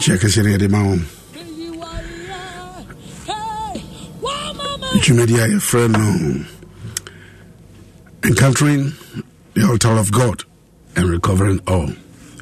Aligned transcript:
Kyɛ 0.00 0.14
kɛsɛ 0.20 0.42
no 0.44 0.50
yɛde 0.50 0.68
ma 0.70 0.78
wɔm 0.82 1.02
dwumadi 5.02 5.34
a 5.42 5.46
yɛfrɛ 5.48 5.82
no 5.90 6.44
encountering 8.24 8.92
the 9.54 9.62
altar 9.66 9.96
of 9.96 10.10
god 10.12 10.42
and 10.96 11.08
recovering 11.10 11.60
all. 11.66 11.88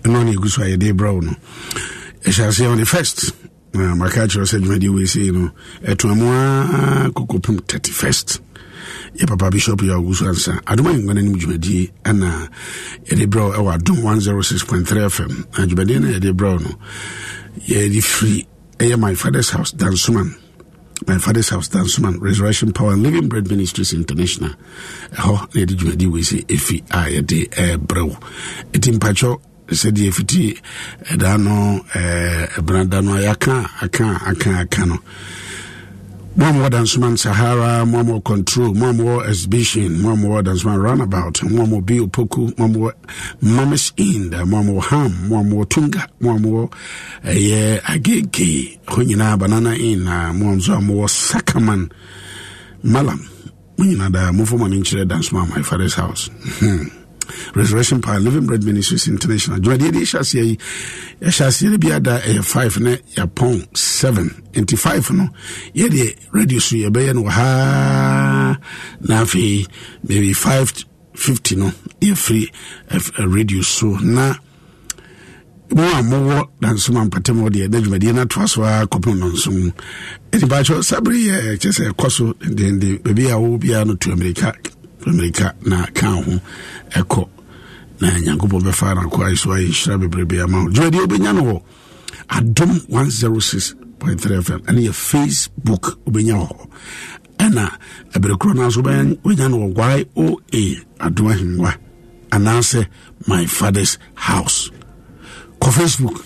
Ɛno 0.02 0.24
ne 0.24 0.34
ɛgu 0.34 0.48
so 0.48 0.62
a 0.62 0.66
yɛde 0.66 0.92
brɛ 0.92 1.14
wo 1.14 1.20
no 1.20 1.32
ɛhyɛ 2.24 2.48
aseɛ 2.48 2.76
the 2.76 2.86
first. 2.86 3.32
Na 3.74 3.94
maka 3.94 4.26
kyerɛ 4.26 4.46
sɛ 4.48 4.60
dwumadi 4.62 4.88
wei 4.88 5.06
sei 5.06 5.30
no 5.30 5.50
ɛtoa 5.84 6.16
mu 6.16 6.26
a 6.32 7.10
kɔkɔpem 7.10 7.58
uh, 7.58 7.62
31st 7.62 8.40
yɛ 9.18 9.26
papa 9.28 9.50
bishop 9.50 9.80
yɛ 9.80 9.94
ɔgu 10.00 10.14
so 10.14 10.26
ansa 10.26 10.60
adom 10.66 10.86
ayɛnkwa 10.86 11.14
no 11.14 11.20
anim 11.20 11.36
dwumadie 11.36 11.90
ɛna 12.04 12.48
yɛde 13.06 13.26
brɛ 13.26 13.54
ɛwɔ 13.56 13.74
adom 13.74 13.96
106.3 14.02 15.06
fm 15.10 15.32
na 15.58 15.66
dwumadie 15.66 16.00
no 16.00 16.08
yɛde 16.08 16.32
brɛ 16.32 16.60
no. 16.62 16.70
Yɛde 17.68 18.02
firi 18.02 18.46
ɛyɛ 18.78 18.98
my 18.98 19.14
father's 19.14 19.50
house 19.50 19.72
dansoman 19.72 20.34
my 21.06 21.18
father's 21.18 21.48
house 21.50 21.68
dansoman 21.68 22.20
resurrection 22.20 22.72
power 22.72 22.92
and 22.94 23.02
living 23.02 23.28
bread 23.28 23.48
ministries 23.50 23.92
international. 23.92 24.50
Ɛhɔ 25.14 25.54
na 25.54 25.60
yɛde 25.60 25.76
dwumadie 25.76 26.06
wei 26.12 26.20
sɛ 26.22 26.44
ɛfi 26.46 26.82
a 26.90 27.10
yɛde 27.20 27.48
ɛbrɛ 27.50 28.02
wo 28.08 28.16
ɛti 28.72 28.98
mpakyɛw 28.98 29.40
sɛdeɛ 29.68 30.08
ɛfiti 30.12 30.58
ɛda 31.10 31.40
no 31.42 31.80
ɛbenada 31.92 33.02
no 33.04 33.14
a 33.16 33.20
yɛaka 33.20 33.68
aka 33.82 34.20
aka 34.26 34.50
aka 34.60 34.86
no 34.86 34.98
mo 36.36 36.44
a 36.44 36.52
mowɔ 36.52 36.68
dansoman 36.70 37.16
sahara 37.16 37.84
mo 37.86 38.02
mowɔ 38.04 38.24
control 38.24 38.74
mo 38.74 38.92
mowɔ 38.92 39.28
exhibition 39.28 40.00
mo 40.02 40.12
a 40.12 40.16
mowɔ 40.16 40.42
dansoman 40.44 40.78
runabout 40.84 41.42
mo 41.50 41.62
a 41.62 41.66
mowɔ 41.66 41.86
bi 41.86 41.94
opoku 41.98 42.52
mo 42.58 42.68
mowɔ 42.68 42.90
mamis 43.40 43.92
ind 43.96 44.32
mo 44.46 44.62
mowɔ 44.62 44.82
ham 44.84 45.28
mo 45.28 45.42
mowɔ 45.42 45.68
tunga 45.68 46.06
mo 46.20 46.36
a 46.36 46.38
mowɔ 46.38 46.72
ɛyɛ 47.24 47.80
agege 47.82 48.78
hɔ 48.86 49.06
nyinaa 49.06 49.38
banana 49.38 49.72
in 49.74 50.04
na 50.04 50.32
mo 50.32 50.54
nso 50.54 50.74
a 50.76 50.80
mowɔ 50.80 51.08
sakaman 51.08 51.90
malam 52.82 53.20
mo 53.78 53.84
nyinaa 53.84 54.12
daa 54.12 54.30
momfa 54.32 54.58
ma 54.58 54.68
no 54.68 54.76
nkyerɛ 54.76 55.08
dansoman 55.08 55.48
my 55.56 55.62
father's 55.62 55.94
house 55.94 56.28
resurrection 57.54 58.00
power 58.00 58.20
living 58.20 58.46
bread 58.46 58.64
ministries 58.64 59.08
international. 59.08 59.58
Dwumadeɛ 59.60 59.92
de 59.92 59.98
yɛhyɛ 60.00 60.18
aseɛ 60.20 60.44
yi 60.44 60.58
yɛhyɛ 61.22 61.46
aseɛ 61.46 61.70
no 61.70 61.78
biada 61.78 62.20
ɛyɛ 62.20 62.44
5 62.44 62.80
na 62.80 62.90
yɛpɔn 63.16 63.76
7 63.76 64.30
nti 64.54 64.78
5 64.78 65.10
no? 65.12 65.28
Yɛde 65.74 66.16
radio 66.32 66.58
so 66.58 66.76
yɛbɛyɛ 66.76 67.14
no 67.14 67.22
wɔ 67.24 67.30
haa 67.30 68.56
na 69.00 69.22
afei 69.24 69.66
maybe 70.08 70.32
550 70.32 71.56
no? 71.56 71.72
Yɛfiri 72.00 72.50
radio 73.26 73.62
so 73.62 73.96
na 74.02 74.34
mo 75.74 75.82
a 75.82 76.02
mowɔ 76.02 76.48
dansoma 76.60 77.04
mpatam 77.04 77.42
deɛ 77.50 77.68
na 77.70 77.80
dwumadeɛ 77.80 78.14
no 78.14 78.22
atoa 78.24 78.48
so 78.48 78.62
a 78.62 78.86
kɔpem 78.86 79.18
no 79.18 79.28
nso 79.30 79.50
mu 79.50 79.70
ɛti 80.30 80.46
baakyɛ 80.48 80.82
sabere 80.84 81.16
yɛ 81.18 81.58
kyɛ 81.58 81.70
sɛ 81.72 81.90
ɛkɔ 81.90 82.10
so 82.10 82.32
denden 82.54 82.98
baabi 83.02 83.26
a 83.30 83.34
wowɔ 83.36 83.58
biara 83.60 83.84
no 83.86 83.94
to 83.96 84.12
amerika 84.12 84.52
amerika 85.06 85.54
na 85.64 85.86
ka 85.94 86.10
ho 86.10 86.40
ɛkɔ. 86.90 87.28
Na 88.00 88.08
nyankopɔn 88.20 88.62
bɛfa 88.62 88.92
ayi 89.24 89.36
so 89.36 89.50
ayɛ 89.50 89.68
nhyira 89.68 89.98
bebrebe 90.00 90.42
ama 90.42 90.58
ho 90.62 90.68
dwumadeɛ 90.68 91.00
wobɛnya 91.06 91.34
no 91.34 91.42
wɔ 91.42 91.62
adom 92.28 92.72
106.3 92.88 94.42
fm 94.42 94.60
ɛne 94.68 94.80
yɛ 94.88 94.92
facebook 94.92 95.96
wobɛnya 96.04 96.36
hɔ. 96.36 96.68
Ɛna 97.38 97.70
ɛberɛ 98.12 98.36
korɔ 98.38 98.54
no 98.54 98.68
so 98.70 98.82
wobɛnya 98.82 99.50
no 99.50 99.56
wɔ 99.72 100.06
yoa 100.14 100.84
adom 101.00 101.26
ahengua 101.32 101.74
anaasɛ 102.32 102.86
my 103.26 103.46
father's 103.46 103.98
house. 104.14 104.70
Kɔ 105.60 105.70
facebook 105.72 106.22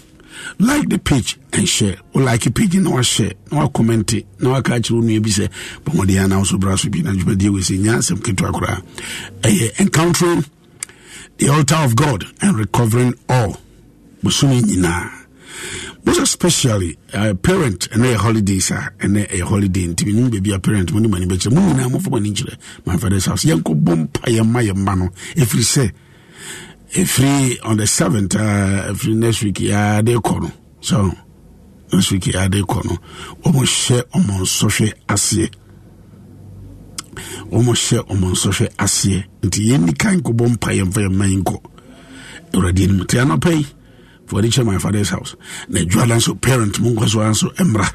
like 0.58 0.88
the 0.88 0.98
page 0.98 1.38
and 1.52 1.68
share. 1.68 1.96
Or 2.14 2.22
like 2.22 2.52
page 2.54 2.74
na 2.76 2.90
wa 2.90 3.02
share. 3.02 3.32
Wa 3.50 3.68
comment 3.68 4.12
na 4.40 4.50
wa 4.50 4.60
ka 4.62 4.74
kyerɛ 4.74 4.98
onua 5.00 5.22
bi 5.22 5.30
sɛ 5.30 5.48
bɔmmɔden 5.84 6.24
ana 6.24 6.38
wo 6.38 6.44
so 6.44 6.58
bra 6.58 6.76
so 6.76 6.88
bi 6.88 7.00
na 7.02 7.12
dwumadie 7.12 7.50
wei 7.52 7.60
sɛ 7.60 7.78
nya 7.78 7.98
asɛm 7.98 8.18
ketewa 8.22 8.52
koraa 8.52 8.82
ɛyɛ 9.42 9.80
encountering 9.80 10.44
the 11.38 11.48
altar 11.48 11.76
of 11.76 11.96
god 11.96 12.24
and 12.42 12.56
recovering 12.58 13.14
all. 13.28 13.56
Bosome 14.22 14.60
nyinaa 14.62 15.10
most 16.04 16.20
especially 16.20 16.96
uh, 17.12 17.34
parent 17.34 17.88
ɛnɛ 17.90 18.14
yɛ 18.14 18.16
holidays 18.16 18.70
a 18.70 18.90
ɛnɛ 18.98 19.28
ɛyɛ 19.30 19.40
holiday 19.42 19.86
nti 19.88 20.04
menim 20.06 20.30
baabi 20.30 20.54
a 20.54 20.58
parent 20.58 20.92
mo 20.92 20.98
ne 20.98 21.08
mani 21.08 21.26
bɛkyerɛ 21.26 21.52
mo 21.54 21.60
nyinaa 21.60 21.90
mofa 21.90 22.10
mani 22.10 22.30
nkyerɛ 22.32 22.56
my 22.86 22.96
father's 22.96 23.26
house. 23.26 23.44
Yɛnkɔbɔ 23.44 23.96
mpa 23.96 24.30
yɛma 24.30 24.62
yɛ 24.66 24.74
mma 24.74 24.94
no 24.98 25.08
ɛfiri 25.36 25.64
sɛ 25.64 25.92
ɛfiri 26.94 27.58
on 27.64 27.76
the 27.76 27.86
seventh 27.86 28.34
uh, 28.36 28.90
ɛfiri 28.90 29.14
next 29.16 29.42
week 29.44 29.54
yɛade 29.56 30.16
kɔ 30.16 30.40
no. 30.42 30.50
So 30.80 31.10
next 31.92 32.10
week 32.10 32.22
yɛade 32.24 32.62
kɔ 32.62 32.84
no. 32.84 32.96
Wɔmo 33.42 33.62
hyɛ 33.62 34.02
ɔmo 34.14 34.40
nsɔhwɛ 34.42 34.92
aseɛ 35.08 35.50
wɔmo 37.50 37.72
hyɛ 37.74 37.98
ɔmo 38.12 38.26
nsɔhwɛ 38.34 38.66
aseɛ 38.78 39.24
nti 39.42 39.60
yɛnni 39.70 39.98
kan 39.98 40.20
kɔbɔ 40.20 40.48
mpa 40.54 40.70
yɛmfa 40.78 41.00
yɛma 41.06 41.28
yi 41.30 41.36
nkɔ 41.42 41.56
awurade 42.54 42.82
anim 42.84 43.00
nti 43.04 43.18
anɔpa 43.22 43.50
yi 43.56 43.66
for 44.26 44.40
kyɛ 44.42 44.64
my 44.64 44.78
father's 44.78 45.10
house. 45.10 45.34
Na 45.68 45.80
adwala 45.80 46.16
nso 46.16 46.40
parent 46.40 46.78
mo 46.80 46.90
nkɔ 46.90 47.08
so 47.08 47.20
a 47.20 47.30
nso 47.30 47.48
mmra 47.54 47.86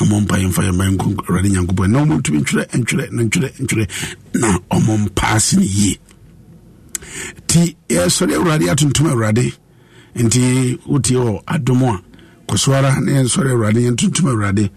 na 0.00 0.06
ɔmo 0.06 0.20
mpa 0.26 0.36
yɛmfa 0.40 0.62
yɛma 0.70 0.88
yi 0.90 0.96
nkɔ 0.96 1.16
awurade 1.28 1.48
nyankopɔn 1.52 1.90
na 1.90 1.98
ɔmo 2.04 2.20
ntumi 2.22 2.40
ntwerɛ 2.40 2.64
ntwerɛ 2.80 3.12
na 3.12 3.22
ntwerɛ 3.24 3.48
ntwerɛ 3.60 3.88
na 4.40 4.58
ɔmo 4.70 4.96
mpaase 5.08 5.56
no 5.56 5.62
yie 5.62 5.98
nti 7.46 7.76
yɛsɔre 7.88 8.34
awurade 8.36 8.68
atontom 8.70 9.06
awurade. 9.10 9.52
Nti 10.16 10.78
wotie 10.86 11.16
wɔ 11.16 11.42
adom 11.46 11.82
a 11.82 12.02
kɔ 12.46 12.72
ara 12.74 13.00
na 13.00 13.12
yɛnsɔre 13.12 13.50
awurade 13.52 13.80
yɛntontom 13.86 14.26
awurade. 14.30 14.70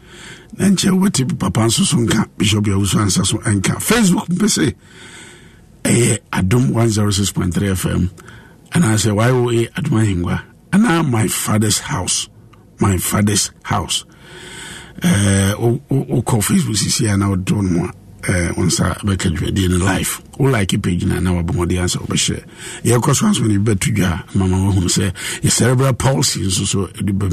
Na 0.57 0.65
nkyɛ 0.69 0.89
wobɛte 0.91 1.39
papa 1.39 1.61
nso 1.61 1.83
so 1.83 1.97
nka 1.97 2.25
bishop 2.37 2.63
yɛwo 2.65 2.85
so 2.85 2.99
ansa 2.99 3.25
so 3.25 3.37
ɛnka 3.39 3.75
facebook 3.81 4.27
mpɛ 4.27 4.47
sɛ 4.47 4.73
ɛyɛ 5.83 6.19
adom 6.31 6.71
106.3 6.73 7.71
fm 7.75 8.09
anaasɛ 8.71 9.11
yoa 9.15 9.67
adom 9.75 9.93
ahengua. 9.99 10.41
Anaa 10.71 11.03
my 11.09 11.27
father's 11.27 11.79
house 11.79 12.27
my 12.79 12.97
father's 12.97 13.51
house. 13.63 14.05
Wokɔ 15.01 16.41
facebook 16.41 16.77
sisi 16.77 17.11
a 17.13 17.17
na 17.17 17.29
wodɔ 17.29 17.61
no 17.61 17.61
mu 17.61 17.85
a 17.85 17.91
Eh, 18.27 18.49
wo 18.57 18.63
nsa 18.65 18.97
bɛka 19.05 19.29
dwumadie 19.29 19.69
no 19.69 19.77
live 19.85 20.19
wo 20.39 20.49
like 20.49 20.81
page 20.81 21.05
no 21.05 21.19
na 21.19 21.29
wabɔmmɔden 21.31 21.83
ansɛ 21.85 21.97
wobɛhyɛ. 22.01 22.41
Yɛkɔ 22.83 23.15
so 23.15 23.25
anso 23.27 23.45
ne 23.45 23.57
bɛto 23.57 23.93
dwa 23.93 24.23
mama 24.33 24.57
wahunu 24.57 24.89
sɛ 24.89 25.13
yɛ 25.43 25.97
palsy 25.97 26.39
nso 26.41 26.65
so 26.65 26.87
ɛde 26.87 27.13
bi 27.19 27.27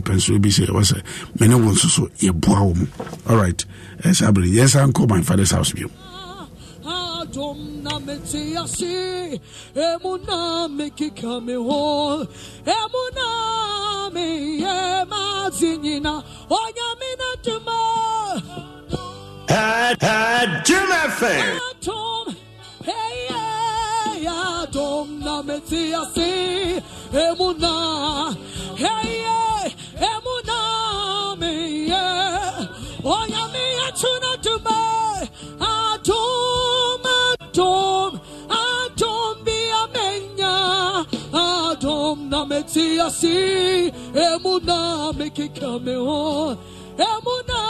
sɛ 0.50 0.67
ɛwɔ 0.69 0.83
sɛ 0.85 1.03
mene 1.41 1.55
wo 1.55 1.73
nso 1.73 1.89
so 1.89 2.09
yɛboa 2.21 2.61
wo 2.61 2.75
mu. 2.75 2.87
Alright 3.27 3.65
ɛsɛ 4.05 4.23
eh, 4.23 4.29
abere 4.29 4.47
yɛnsa 4.53 4.93
nkɔ 4.93 5.09
my 5.09 5.23
father's 5.23 5.53
house 5.53 5.73
biom 5.73 5.91
Adom 6.85 7.83
na 7.83 7.99
meti 7.99 8.55
ase, 8.62 9.41
emu 9.75 10.19
na 10.27 10.69
mekeka 10.69 11.43
me 11.43 11.55
ho, 11.55 12.21
emu 12.67 13.03
na 13.17 14.11
me 14.11 14.59
ye 14.61 15.05
mazinyina, 15.09 16.23
onyame 16.50 17.11
na 17.19 17.43
tuma. 17.43 18.72
Had, 19.53 20.01
had 20.01 20.65
Jim 20.65 20.89
FM. 20.89 21.59
Adom, 21.59 22.35
hey, 22.89 23.27
hey, 23.29 24.25
Adom 24.25 25.19
na 25.21 25.43
meti 25.43 25.93
ase, 25.93 26.81
emu 27.13 27.53
na, 27.59 28.33
hey, 28.83 29.13
hey, 29.29 29.75
emu 30.09 30.35
na 30.49 31.37
me 31.37 31.53
ye, 31.91 32.05
onyame 33.05 33.65
oh, 33.69 33.79
ya 33.79 33.89
tuna 34.01 34.33
tuma. 34.45 34.79
Adom, 35.61 37.05
Adom, 37.21 38.21
Adom 38.49 39.45
be 39.45 39.59
amenya, 39.83 41.05
Adom 41.31 42.31
na 42.31 42.47
meti 42.47 42.99
ase, 43.07 43.93
emu 44.17 44.61
na 44.61 45.13
mekeka 45.13 45.79
me 45.85 45.93
ho, 45.93 46.09
oh. 46.09 46.51
emu 46.53 46.81
Adom, 47.03 47.43
na. 47.49 47.63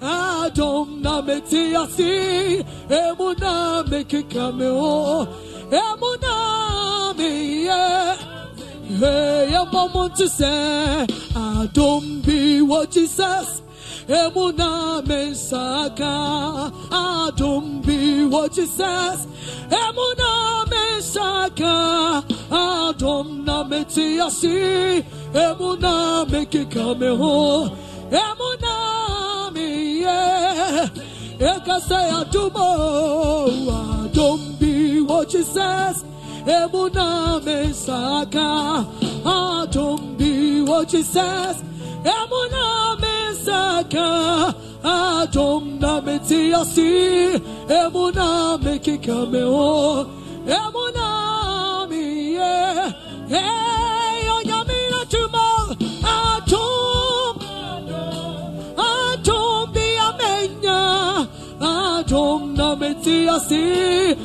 Adom 0.00 1.02
meti 1.22 1.74
ase, 1.74 2.64
emu 2.88 3.34
na 3.40 3.82
mekeka 3.84 4.56
me 4.56 4.66
ho, 4.66 5.26
emu 5.72 6.10
na 6.22 7.12
me 7.14 7.64
ye. 7.64 8.16
Hey, 8.98 9.56
I'm 9.56 9.70
to 10.14 10.28
say, 10.28 11.06
don't 11.72 12.22
be 12.24 12.62
what 12.62 12.92
Jesus. 12.92 13.62
Emuna 14.08 15.02
mesaka, 15.04 16.72
I 16.92 17.30
don't 17.36 17.82
be 17.84 18.24
what 18.24 18.52
Jesus. 18.52 19.26
Emuna 19.68 20.64
mesaka, 20.66 22.24
I 22.52 22.94
don't 22.98 23.44
na 23.44 23.64
metiasi. 23.64 25.04
Emuna 25.32 26.24
meki 26.28 26.64
kame 26.70 27.16
emuna 28.10 29.52
me 29.52 30.02
yeah. 30.02 30.88
Eka 31.40 31.80
say 31.80 32.08
I 32.08 32.24
do 32.30 32.48
more, 32.50 33.48
I 33.48 34.08
don't 34.12 34.56
be 34.60 35.00
what 35.00 35.30
Jesus. 35.30 36.04
Emuna 36.44 37.40
mesaka, 37.42 38.86
I 39.26 39.66
be 40.16 40.62
what 40.62 40.92
he 40.92 41.02
says. 41.02 41.60
Emuna 42.04 43.00
I 43.48 45.26
don't 45.30 45.80
na 45.80 46.00
metiasi. 46.00 47.40
Emuna 47.68 48.58
meki 48.62 48.98
kame 48.98 49.40
ho, 49.42 50.06
emuna 50.46 51.88
mi 51.88 52.34
yeah. 52.34 52.92
Hey, 53.28 54.28
onyamina 54.28 55.04
tumo, 55.10 55.76
I 56.04 56.40
don't, 56.46 57.42
I 58.78 59.16
don't 59.22 59.74
be 59.74 59.96
a 59.96 60.12
menya. 60.18 61.28
Adom 61.60 62.54
na 62.56 62.76
metiasi, 62.76 64.16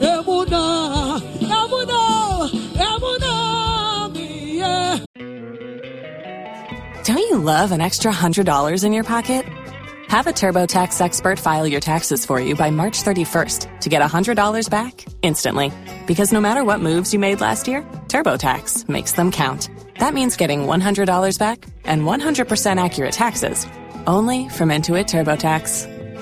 Emuna, 0.00 1.20
emuna, 1.40 2.48
emuna. 2.74 3.34
Don't 7.04 7.18
you 7.18 7.38
love 7.38 7.70
an 7.72 7.80
extra 7.80 8.10
$100 8.12 8.84
in 8.84 8.92
your 8.92 9.04
pocket? 9.04 9.44
Have 10.08 10.26
a 10.26 10.32
TurboTax 10.32 11.00
expert 11.00 11.38
file 11.38 11.66
your 11.66 11.80
taxes 11.80 12.26
for 12.26 12.40
you 12.40 12.56
by 12.56 12.70
March 12.70 13.02
31st 13.02 13.80
to 13.80 13.88
get 13.88 14.02
$100 14.02 14.70
back 14.70 15.04
instantly. 15.22 15.72
Because 16.06 16.32
no 16.32 16.40
matter 16.40 16.64
what 16.64 16.80
moves 16.80 17.12
you 17.12 17.18
made 17.18 17.40
last 17.40 17.68
year, 17.68 17.82
TurboTax 18.08 18.88
makes 18.88 19.12
them 19.12 19.30
count. 19.30 19.70
That 19.98 20.14
means 20.14 20.36
getting 20.36 20.62
$100 20.62 21.38
back 21.38 21.64
and 21.84 22.02
100% 22.02 22.84
accurate 22.84 23.12
taxes 23.12 23.66
only 24.06 24.48
from 24.48 24.70
Intuit 24.70 25.06
TurboTax. 25.06 25.93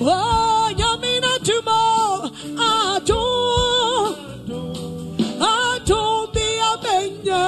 Oh, 0.00 0.72
Yamina 0.76 1.38
Tumo, 1.46 2.30
Adom, 2.56 4.14
Adom 5.40 6.32
be 6.32 6.46
a 6.58 6.76
menya, 6.84 7.44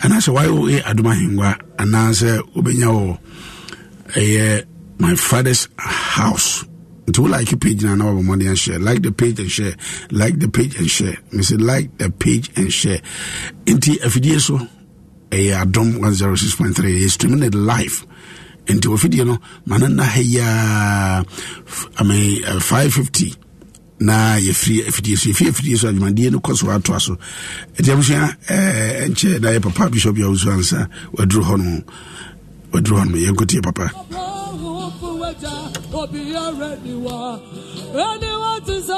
anaasɛ 0.00 0.30
wayɛ 0.34 0.78
eh, 0.78 0.82
adom 0.84 1.06
ahengua 1.12 1.56
anaasɛ 1.78 2.40
wobɛnya 2.54 2.88
wɔ 2.92 3.18
eh, 4.16 4.20
ɛyɛ 4.20 4.64
my 4.98 5.14
father's 5.14 5.68
house. 5.78 6.64
Nti 7.06 7.18
wo 7.20 7.28
like 7.28 7.60
page 7.60 7.82
na 7.84 7.94
na 7.96 8.04
wabɔ 8.06 8.22
mmɔden 8.24 8.52
ahyɛ 8.52 8.82
like 8.82 9.02
the 9.02 9.12
page 9.12 9.38
and 9.38 9.50
share. 9.50 9.74
Like 10.10 10.38
the 10.38 10.48
page 10.48 10.76
and 10.78 10.88
share. 10.90 11.16
Mese 11.32 11.52
like 11.52 11.96
the 11.98 12.10
page 12.10 12.50
and 12.56 12.72
share. 12.72 13.00
Nti 13.66 13.98
afidie 14.00 14.40
so 14.40 14.58
ɛyɛ 15.30 15.62
adom 15.64 15.98
106.3 16.00 16.72
ɛyɛ 16.74 17.10
streaming 17.10 17.42
it 17.42 17.54
live. 17.54 18.06
Nti 18.66 18.86
wɔfidie 18.88 19.26
no. 19.26 19.38
Ma 19.66 19.76
no 19.76 19.86
nna 19.86 20.02
ha 20.04 20.20
yiaa 20.20 22.00
I 22.00 22.02
mean, 22.04 22.44
uh, 22.44 22.58
550 22.60 23.34
na 24.00 24.36
yɛfiri 24.36 24.86
afidie 24.86 25.18
so 25.18 25.28
yɛfiri 25.28 25.50
afidie 25.52 25.76
so 25.76 25.92
adwumadeɛ 25.92 26.32
no 26.32 26.40
kɔ 26.40 26.56
so. 26.56 26.66
Atoa 26.68 27.00
so 27.02 27.18
ɛti 27.76 27.92
abusua 27.92 28.36
ɛnkyɛ 28.48 29.40
na 29.42 29.48
yɛ 29.50 29.62
papa 29.62 29.90
bishop 29.90 30.16
yɛ 30.16 30.24
wosu 30.32 30.50
ansa. 30.50 30.88
Waduru 31.12 31.42
hɔ 31.44 31.58
no 31.58 31.82
waduru 32.72 32.96
hɔ 33.04 33.10
no 33.10 33.16
yɛnkɔtie 33.32 33.62
papa 33.62 33.92
Anyone 37.96 38.62
to 38.64 38.80
say, 38.82 38.92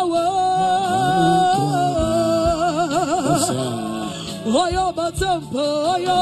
Oyo 4.46 4.92
batampa, 4.94 5.64
oyo, 5.94 6.20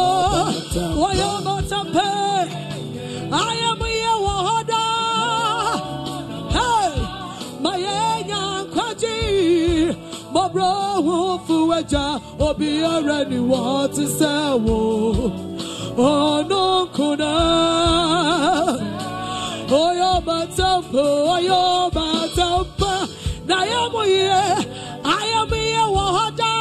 oyo 1.06 1.30
batampa. 1.46 2.06
I 3.32 3.54
am 3.68 3.80
here, 3.80 4.18
wahoda. 4.24 4.84
Hey, 6.56 6.90
my 7.60 7.78
enya 7.78 8.42
kwaji. 8.72 9.18
Mabro 10.32 10.70
fuweja, 11.46 12.04
obi 12.40 12.70
already 12.84 13.38
want 13.38 13.94
to 13.94 14.06
Oyo 19.70 20.20
batampa, 20.26 21.02
oyo 21.34 21.90
batampa. 21.94 23.08
Na 23.46 23.64
yamu 23.64 24.00
here, 24.04 24.56
I 25.04 25.26
am 25.40 25.48
here, 25.48 25.86
wahoda. 25.96 26.52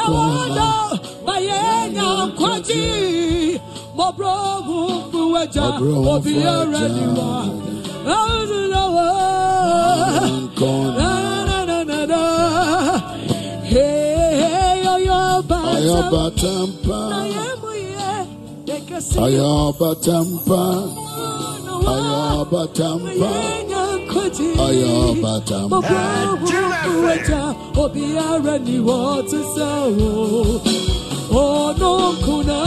Ewada, 0.00 0.70
Mayenya 1.26 2.08
Kwaji, 2.36 3.60
Mobro 3.96 4.34
Fuwaja, 5.10 5.66
Obi 6.12 6.34
Araniwa. 6.44 7.32
Na 8.04 8.18
na 10.96 11.64
na 11.66 11.84
na 11.84 12.06
na. 12.06 12.22
Hey, 13.64 14.82
yo 14.84 15.42
bata. 15.42 16.52
Ayabatampa, 18.96 20.88
ayabatampa, 21.84 23.28
ayabatampa, 24.64 25.76
ayabatampa. 25.76 27.52
obiara 27.84 28.56
ni 28.64 28.76
wọ́n 28.88 29.20
ti 29.30 29.36
sẹ́ 29.52 30.00
o 31.28 31.44
ọ̀nà 31.44 31.92
kùnà 32.24 32.60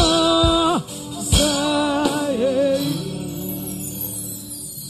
sáyé. 1.31 2.53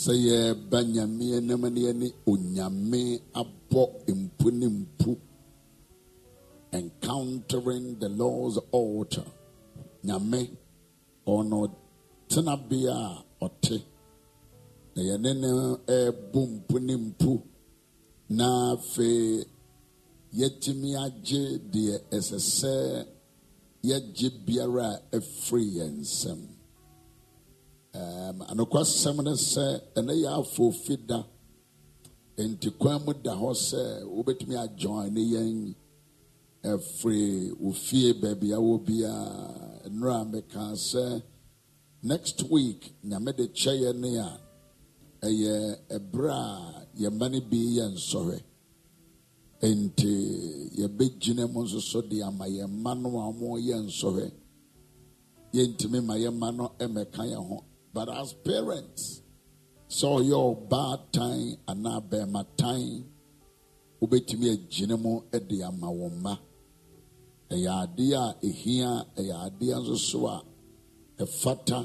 sɛ 0.02 0.14
yɛba 0.14 0.80
nyame 0.94 1.26
anim 1.38 1.64
ne 1.74 1.82
yɛne 1.88 2.08
onyame 2.32 3.20
abɔ 3.34 3.84
mpu 4.08 4.48
ne 4.52 4.68
mpu 4.68 5.18
encountering 6.72 7.98
the 8.00 8.10
lord's 8.10 8.58
altar 8.72 9.26
nyame 10.04 10.50
ɔno 11.34 11.60
tenabea 12.30 12.94
a 13.08 13.24
ɔte 13.46 13.76
na 14.94 15.02
yɛne 15.10 15.30
no 15.42 15.50
eh, 15.96 16.10
ɛbɔ 16.10 16.40
mpu 16.54 16.76
ne 16.88 16.96
mpu. 17.08 17.32
Na 18.30 18.72
afei 18.74 19.46
yɛtumi 20.40 20.90
agye 21.06 21.42
deɛ 21.72 21.96
ɛsɛ 22.18 22.38
sɛ 22.58 22.74
yɛgye 23.88 24.28
biara 24.46 24.88
a 24.96 25.18
ɛfiri 25.18 25.64
yɛn 25.78 25.94
nsam 26.02 26.40
anokwasɛm 28.52 29.18
no 29.26 29.34
sɛ 29.52 29.66
ɛnɛ 29.98 30.14
yɛ 30.24 30.30
afoofi 30.42 30.96
da 31.10 31.20
nti 32.38 32.70
kwan 32.80 33.00
mu 33.06 33.14
da 33.24 33.32
hɔ 33.42 33.50
sɛ 33.68 33.82
wobɛtumi 34.16 34.56
ajoin 34.64 35.14
ne 35.14 35.22
yɛn 35.34 35.76
ɛfiri 36.72 37.54
wo 37.62 37.72
fie 37.72 38.12
baabi 38.22 38.48
biara 38.86 39.67
nnora 39.90 40.22
a 40.56 40.76
sɛ 40.76 41.22
next 42.04 42.44
week 42.50 42.94
nyame 43.04 43.36
de 43.36 43.46
kyɛ 43.48 43.74
yɛ 43.82 43.92
ne 44.02 44.18
a 44.18 44.40
ɛyɛ 45.22 45.56
ɛberɛ 45.96 46.32
a 46.32 46.88
yɛma 47.02 47.26
no 47.32 47.40
bi 47.50 47.58
yɛ 47.78 47.86
nsɔhwɛ. 47.96 48.38
Nti 49.62 50.12
yɛbɛgyina 50.80 51.52
mu 51.52 51.64
nso 51.64 51.80
so 51.82 52.02
de 52.02 52.22
ama 52.22 52.46
yɛn 52.46 52.70
no 53.02 53.10
a 53.20 53.32
wɔyɛ 53.34 53.78
nsɔhwɛ. 53.88 54.32
Yɛntumi 55.54 56.00
ma 56.38 56.52
no 56.52 56.72
mmɛka 56.80 57.34
ho. 57.36 57.64
But 57.94 58.10
as 58.10 58.34
parents 58.34 59.22
sɛ 59.90 60.06
ɔyɛ 60.20 60.38
ɔbaatan 60.52 61.58
anaa 61.68 62.00
bɛrimatan 62.10 63.04
wobɛtumi 64.00 64.48
agyina 64.54 64.96
mu 65.02 65.22
de 65.32 65.64
ama 65.64 65.88
wɔn 65.88 66.14
mma 66.22 66.40
ɛyɛ 67.54 67.72
adeɛ 67.84 68.16
a 68.16 68.36
ɛhia 68.48 68.90
ɛyɛ 69.18 69.36
adeɛ 69.46 69.74
a 69.76 70.44
ɛfata. 71.24 71.80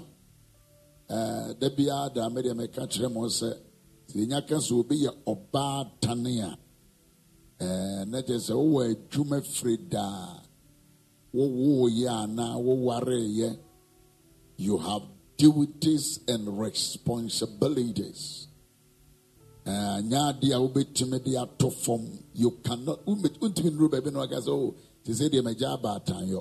Ɛɛ 1.09 1.59
da 1.59 1.69
biara 1.71 2.11
deɛ 2.15 2.55
meka 2.57 2.87
kyerɛ 2.87 3.13
mo 3.13 3.27
sɛ 3.29 3.51
sɛ 4.09 4.47
ka 4.49 4.57
sɛ 4.57 4.73
obi 4.81 4.97
yɛ 5.05 5.11
ɔbaatane 5.27 6.35
a 6.43 6.59
ɛɛ 7.65 8.09
na 8.09 8.19
kyerɛ 8.23 8.41
sɛ 8.41 8.55
wowɔ 8.55 8.81
adwuma 8.93 9.41
firi 9.43 9.77
daa. 9.89 10.39
Wowoeɛ 11.35 12.09
anaa 12.25 12.57
wowareeɛ 12.61 13.59
you 14.59 14.79
have 14.79 15.03
duties 15.37 16.21
and 16.29 16.59
responsibilities. 16.59 18.49
Nyɛ 19.67 20.19
adeɛ 20.31 20.55
a 20.55 20.59
wobɛtumi 20.61 21.23
de 21.25 21.37
ato 21.37 21.71
fam. 21.71 22.07
You 22.35 22.51
cannot 22.65 23.05
wontumi 23.07 23.71
nnuro 23.71 23.89
baabi 23.91 24.13
na 24.13 24.27
te 25.05 25.11
sɛ 25.19 25.27
deɛ 25.33 25.43
magya 25.47 25.69
abaatanyɔ 25.77 26.41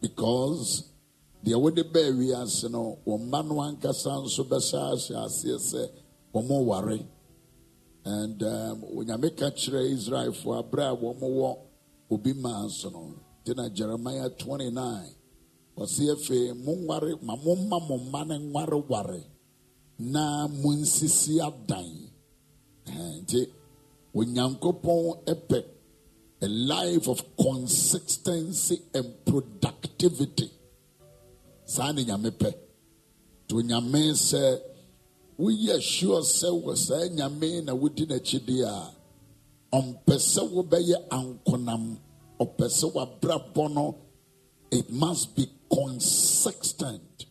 because 0.00 0.84
deɛ 1.44 1.56
wode 1.62 1.82
baa 1.92 2.10
wiase 2.18 2.68
no 2.70 2.98
wɔn 3.06 3.20
mma 3.28 3.42
no 3.48 3.54
ankasa 3.66 4.10
nso 4.24 4.42
bɛhyɛ 4.50 4.78
ahyɛ 4.92 5.16
aseɛ 5.26 5.58
sɛ 5.70 5.82
wɔn 6.34 6.64
ware 6.66 6.98
and 8.04 8.42
um, 8.42 8.82
onyame 8.96 9.28
ka 9.36 9.50
kyerɛ 9.50 9.80
israelfoɔ 9.96 10.54
aberɛ 10.62 10.84
a 10.92 10.96
wɔn 10.96 11.20
wɔ 11.20 11.58
obi 12.10 12.32
maa 12.32 12.68
so 12.68 12.88
no 12.90 13.14
nti 13.44 13.54
na 13.56 13.68
jeremiah 13.68 14.28
29 14.30 15.14
ɔsi 15.76 16.10
afei 16.14 16.52
mo 16.64 16.72
nware 16.74 17.14
ma 17.22 17.36
mo 17.36 17.54
mma 17.54 17.78
mo 17.88 17.96
mma 17.98 18.24
ne 18.26 18.38
nwareware 18.38 19.22
na 19.98 20.46
mo 20.48 20.70
nsisi 20.72 21.40
adan 21.40 22.08
Ɛhɛn, 22.88 23.14
nti 23.22 23.40
onyankopɔn 24.14 25.00
ɛpɛ 25.32 25.58
a 26.40 26.48
life 26.48 27.08
of 27.08 27.22
consistency 27.36 28.80
and 28.94 29.06
productivity 29.24 30.50
saa 31.64 31.92
ne 31.92 32.04
nyame 32.04 32.30
pɛ 32.30 32.50
nti 33.44 33.52
onyame 33.54 34.12
sɛ 34.28 34.60
woyɛ 35.38 35.80
sure 35.80 36.20
sɛ 36.22 36.48
wɔ 36.62 36.76
saa 36.76 37.08
nyame 37.08 37.64
na 37.64 37.72
wodi 37.74 38.06
n'akyi 38.06 38.38
deɛ 38.46 38.64
a 38.64 38.92
ɔmpɛ 39.78 40.14
sɛ 40.32 40.42
wobɛyɛ 40.54 41.08
ankonam 41.10 41.98
ɔpɛ 42.40 42.66
sɛ 42.68 42.86
wabrabɔ 42.94 43.94
it 44.70 44.90
must 44.90 45.34
be 45.34 45.48
consistent. 45.72 47.26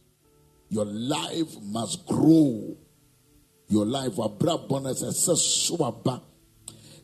Your 0.69 0.85
life 0.85 1.59
must 1.61 2.05
grow. 2.05 2.75
Your 3.69 3.85
life 3.85 4.13
wabrabɔ 4.13 4.81
no 4.83 4.93
sɛ 4.93 5.11
sɛ 5.11 5.37
so. 5.37 5.77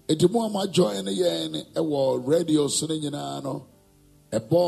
Eti 0.08 0.28
mu 0.32 0.40
a 0.44 0.50
mo 0.50 0.60
ajoin 0.66 1.06
yɛn 1.22 1.52
ɛwɔ 1.80 2.28
radio 2.28 2.68
so 2.68 2.86
no 2.88 2.96
nyinaa 2.96 3.42
no 3.44 3.66
ɛbɔ 4.38 4.62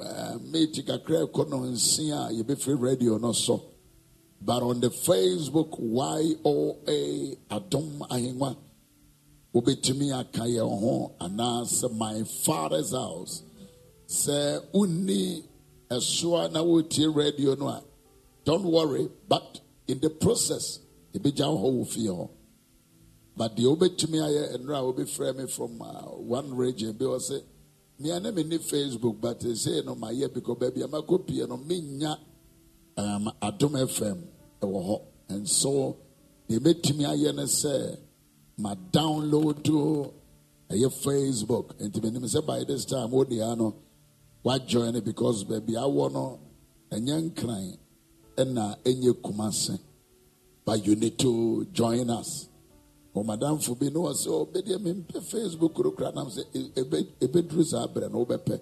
eh, 0.00 0.08
ɛɛ 0.08 0.40
meeti 0.50 0.82
kakra 0.86 1.18
ɛkɔ 1.26 1.50
no 1.50 1.58
nsia 1.64 2.28
a 2.28 2.32
yɛbɛfiri 2.32 2.80
radio 2.80 3.18
no 3.18 3.32
so. 3.32 3.62
But 4.40 4.62
on 4.62 4.80
the 4.80 4.88
Facebook 4.88 5.78
YOA 5.78 7.36
Adom 7.50 7.98
Ahengua 8.08 8.56
wobɛtumi 9.54 10.18
aka 10.18 10.44
yɛn 10.44 10.80
ho 10.80 11.12
anaasɛ 11.20 11.94
my 11.94 12.22
father's 12.44 12.92
house. 12.92 13.42
Sɛ 14.08 14.64
wonni 14.72 15.44
ɛsoa 15.90 16.50
na 16.52 16.62
wotie 16.62 17.14
radio 17.14 17.54
no 17.54 17.82
don't 18.46 18.64
worry 18.64 19.10
but 19.28 19.60
in 19.88 20.00
the 20.00 20.08
process 20.08 20.78
ɛbɛgya 21.14 21.46
wo 21.54 21.84
wɔ 21.84 22.06
hɔ 22.06 22.30
but 23.40 23.56
deɛ 23.56 23.68
wobɛtumi 23.72 24.18
ayɛ 24.20 24.42
ɛnora 24.54 24.78
a 24.80 24.84
wobɛfrɛ 24.92 25.34
me 25.38 25.46
from 25.46 25.80
uh, 25.80 26.02
one 26.36 26.54
region 26.54 26.92
bi 26.92 27.06
wɔ 27.06 27.18
sɛ 27.18 27.42
mea 27.98 28.20
ne 28.20 28.30
menni 28.32 28.58
facebook 28.58 29.18
but 29.18 29.40
they 29.40 29.54
say 29.54 29.80
no 29.80 29.94
My 29.94 30.12
because 30.34 30.58
baabi 30.58 30.84
a 30.84 30.88
makɔpie 30.88 31.48
no 31.48 31.56
menya 31.56 32.18
um, 32.98 33.32
adom 33.40 33.72
fm 33.88 34.18
ɛwɔ 34.60 34.80
hɔ 34.88 35.00
and 35.30 35.48
so 35.48 35.96
deɛ 36.50 36.58
mɛtumi 36.58 37.06
ayɛ 37.06 37.34
ne 37.34 37.44
sɛ 37.44 37.98
ma 38.58 38.74
download 38.74 39.62
to 39.64 40.12
eh, 40.68 40.74
ɛyɛ 40.74 41.02
facebook. 41.02 41.72
Nti 41.80 41.98
menim 41.98 42.24
sɛ 42.24 42.44
by 42.46 42.62
this 42.64 42.84
time 42.84 43.10
wode 43.10 43.32
a 43.32 43.56
no 43.56 43.74
woajoin 44.44 44.96
it 44.96 45.04
because 45.06 45.44
baabi 45.44 45.70
awɔ 45.80 46.12
no 46.12 46.38
ɛnyɛ 46.92 47.30
nkran 47.30 47.78
ɛna 48.36 48.76
ɛnyɛ 48.84 49.14
kumase 49.22 49.78
but 50.62 50.84
you 50.86 50.94
need 50.94 51.18
to 51.18 51.64
join 51.72 52.10
us 52.10 52.49
o 53.14 53.22
madamfo 53.24 53.74
bi 53.78 53.86
ne 53.90 53.98
wɔ 53.98 54.12
sɛ 54.22 54.30
ɔbɛdeɛ 54.42 54.78
mempɛ 54.84 55.18
facebook 55.30 55.72
korokora 55.74 56.14
nam 56.14 56.28
sɛ 56.28 56.42
ɛbɛduru 57.20 57.64
saa 57.64 57.86
berɛ 57.86 58.10
no 58.10 58.24
wobɛpɛ. 58.24 58.60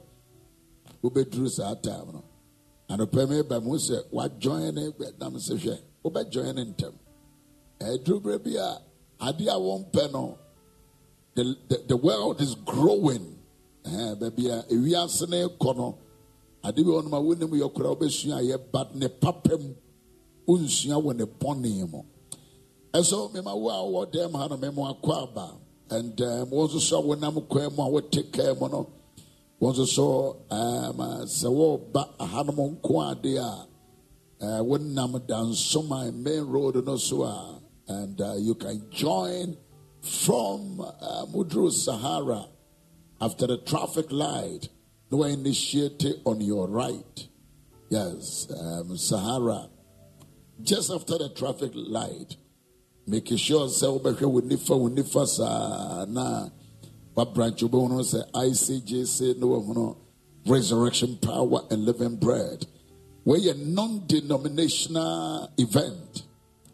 Wobɛduru 1.02 1.48
saa 1.50 1.74
time 1.74 2.12
no. 2.12 2.22
Anɔpɛ 2.88 3.28
me 3.28 3.42
ba 3.42 3.60
mu 3.60 3.76
sɛ 3.76 4.02
woajoin 4.10 4.74
ne 4.74 4.92
nam 5.20 5.34
sɛ 5.34 5.54
hwɛ 5.58 5.78
wobɛjoin 6.04 6.54
ne 6.54 6.64
ntɛm. 6.64 6.94
Ɛduru 7.80 8.22
berɛ 8.22 8.42
bi 8.44 8.50
a 8.56 8.80
ade 9.28 9.46
a 9.48 9.54
wɔmpɛ 9.58 10.12
no 10.12 10.38
the, 11.34 11.56
the, 11.68 11.84
the 11.88 11.96
world 11.96 12.40
is 12.40 12.54
growing. 12.64 13.38
Eh, 13.84 14.14
baabi 14.14 14.46
a 14.50 14.62
ewiase 14.72 15.28
ne 15.28 15.44
kɔ 15.60 15.76
no 15.76 15.98
ade 16.64 16.76
bi 16.76 16.82
wɔ 16.90 17.04
nom 17.04 17.12
a 17.14 17.20
wonim 17.20 17.50
yɛ 17.50 17.72
kora 17.74 17.94
wobɛsua 17.94 18.40
ayɛ 18.42 18.58
but 18.72 18.94
ne 18.94 19.08
papam 19.08 19.74
wonsua 20.46 20.96
wɔ 21.02 21.16
ne 21.16 21.24
bɔne 21.24 21.90
mu 21.90 22.02
ɛso 22.92 23.32
mema 23.32 23.54
wo 23.54 23.68
a 23.70 23.82
wowɔ 23.82 24.12
dɛm 24.12 24.32
ha 24.32 24.46
no 24.48 24.56
memo 24.56 24.82
akɔ 24.92 25.22
aba 25.22 25.52
and 25.90 26.20
um, 26.20 26.50
wɔn 26.50 26.68
nso 26.68 26.80
so 26.80 26.98
a 26.98 27.02
wonam 27.02 27.48
kwan 27.48 27.74
mu 27.74 27.82
a 27.82 27.88
wote 27.88 28.32
kaa 28.32 28.54
mu 28.54 28.68
no 28.68 28.86
wɔn 29.60 29.74
nso 29.74 29.86
so 29.86 30.36
sɛ 30.50 31.48
wɔreba 31.48 32.08
ahanom 32.18 32.80
nko 32.80 33.10
ade 33.10 33.36
a 33.36 33.66
uh, 34.40 34.62
wonam 34.62 35.18
dansoma 35.26 36.12
main 36.14 36.44
road 36.46 36.84
no 36.84 36.96
so 36.96 37.22
a 37.22 37.60
and 37.88 38.20
uh, 38.20 38.34
you 38.36 38.54
can 38.54 38.86
join 38.90 39.56
from 40.02 40.80
uh, 40.80 41.24
Mudru 41.26 41.70
Sahara 41.72 42.46
after 43.20 43.46
the 43.46 43.58
traffic 43.58 44.06
light. 44.10 44.68
No 45.10 45.24
initiate 45.24 46.04
on 46.24 46.40
your 46.40 46.68
right. 46.68 47.26
Yes, 47.88 48.46
um, 48.60 48.96
Sahara. 48.96 49.68
Just 50.62 50.90
after 50.90 51.16
the 51.16 51.30
traffic 51.30 51.70
light, 51.74 52.36
making 53.08 53.38
sure 53.38 53.68
say 53.68 53.86
obehwe 53.86 54.26
wonifa 54.26 54.74
wonifa 54.76 55.26
sa 55.26 56.04
na 56.08 56.48
what 57.14 57.34
branch 57.34 57.62
you 57.62 57.68
bono 57.68 58.02
say 58.02 58.22
ICJC 58.34 59.38
no 59.38 59.60
no 59.72 59.96
resurrection 60.46 61.16
power 61.18 61.60
and 61.70 61.84
living 61.84 62.16
bread. 62.16 62.66
We're 63.24 63.52
a 63.52 63.54
non-denominational 63.56 65.52
event. 65.58 66.22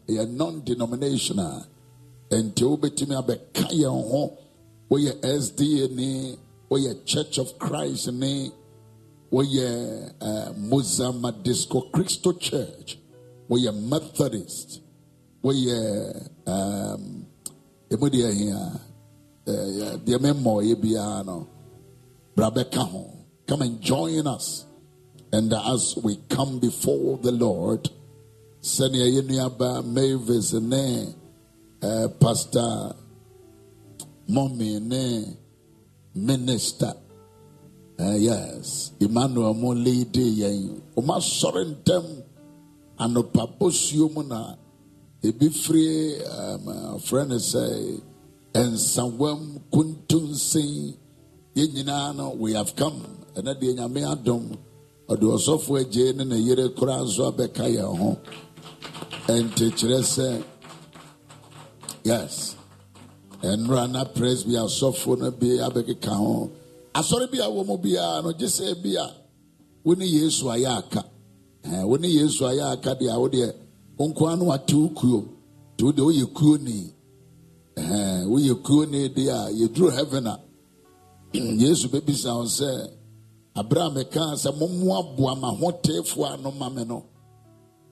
A 0.07 0.25
non-denominational. 0.25 1.67
And 2.31 2.55
to 2.55 2.65
wobɛtumi 2.77 3.15
abɛka 3.21 3.69
yɛn 3.71 4.09
ho 4.09 4.37
woyɛ 4.89 5.21
sda 5.21 5.89
ne 5.91 6.37
woyɛ 6.69 7.05
church 7.05 7.37
of 7.37 7.59
christ 7.59 8.11
ne 8.11 8.51
woyɛ 9.31 10.13
uh, 10.21 10.53
Musama 10.53 11.31
Disco 11.43 11.81
christo 11.91 12.33
church 12.33 12.97
We 13.47 13.61
woyɛ 13.61 13.89
methodist 13.89 14.81
woyɛ 15.45 15.79
um, 16.53 17.03
ɛmu 17.91 18.05
deɛ 18.13 18.25
ahia 18.31 18.59
uh, 19.51 19.93
deɛ 20.05 20.17
memmɔɔyɛ 20.23 20.75
biara 20.81 21.23
no 21.25 21.47
bra 22.35 22.49
bɛka 22.49 22.83
ho. 22.91 23.03
Come 23.47 23.61
and 23.61 23.79
join 23.81 24.25
us. 24.25 24.65
And 25.31 25.53
as 25.53 25.95
we 26.03 26.17
come 26.29 26.59
before 26.59 27.17
the 27.17 27.31
lord 27.31 27.89
sɛnea 28.61 29.05
yɛ 29.15 29.21
nuaba 29.29 29.85
mavis 29.85 30.53
ne 30.53 31.13
uh, 31.83 32.07
pastor 32.19 32.95
mommy 34.27 34.79
ne 34.79 35.37
minister 36.15 36.93
uh, 37.99 38.15
yes 38.17 38.91
emmanuel 38.99 39.53
mo 39.53 39.69
leade 39.73 40.25
yɛn. 40.41 40.81
Ɔma 40.97 41.17
sɔre 41.21 41.61
ntɛm 41.75 42.05
anɔpa 42.97 43.59
bosuo 43.59 44.09
mu 44.13 44.23
na 44.23 44.55
ebi 45.27 45.47
firi 45.49 46.21
um, 46.37 46.65
frɛ 47.05 47.21
no 47.29 47.37
sɛ 47.51 47.63
nsawam 48.73 49.41
kuntunsen 49.73 50.93
yɛn 51.55 51.69
nyinaa 51.73 52.15
no 52.15 52.29
we 52.41 52.53
have 52.53 52.75
come. 52.75 53.01
Ɛnɛ 53.37 53.51
deɛ 53.59 53.71
nyame 53.77 54.01
adom 54.13 54.43
ɔde 55.11 55.25
ɔsɔfo 55.35 55.71
agye 55.81 56.13
ne 56.15 56.23
ne 56.25 56.37
yere 56.37 56.69
koraa 56.77 57.01
nso 57.03 57.23
abɛka 57.31 57.65
yɛn 57.75 57.97
ho. 57.99 58.17
Ɛnti 59.27 59.65
kyerɛ 59.77 59.99
sɛ 60.15 60.43
yes 62.03 62.55
nnura 63.41 63.89
na 63.91 64.03
press 64.05 64.43
bi 64.43 64.53
asɔfo 64.53 65.17
no 65.19 65.31
bi 65.31 65.57
abɛkeka 65.67 66.13
ho. 66.15 66.51
Asɔre 66.93 67.31
bi 67.31 67.39
a 67.39 67.49
wɔ 67.49 67.65
mu 67.65 67.77
biara 67.77 68.21
no 68.23 68.31
gye 68.33 68.45
sɛ 68.47 68.81
bi 68.83 68.95
a 68.95 69.07
wo 69.83 69.93
ne 69.95 70.05
yesu 70.05 70.45
ayɛ 70.45 70.77
aka 70.77 71.03
wo 71.85 71.95
ne 71.97 72.07
yesu 72.07 72.43
ayɛ 72.45 72.73
aka 72.73 72.95
deɛ 72.95 73.09
a 73.09 73.29
deɛ 73.29 73.64
nkoa 74.03 74.37
no 74.37 74.51
ate 74.51 74.73
wo 74.75 74.89
kuo 74.89 75.23
te 75.77 75.83
wo 75.85 75.91
deɛ 75.91 76.03
woyɛ 76.07 76.25
kuo 76.33 76.57
ni. 76.57 76.91
Woyɛ 78.31 78.53
kuo 78.63 78.85
ni 78.85 79.09
deɛ 79.09 79.29
a 79.29 79.51
yɛduru 79.51 79.91
heaven 79.91 80.27
a. 80.27 80.39
Yesu 81.33 81.87
bɛbisa 81.89 82.35
wo 82.35 82.43
sɛ 82.45 82.89
abere 83.55 83.81
a 83.87 83.89
meka 83.91 84.35
sɛ 84.35 84.51
mommoaboa 84.59 85.39
ma 85.39 85.51
hoteefoɔ 85.51 86.33
a 86.33 86.37
no 86.37 86.51
ma 86.51 86.69
me 86.69 86.83
no? 86.85 87.05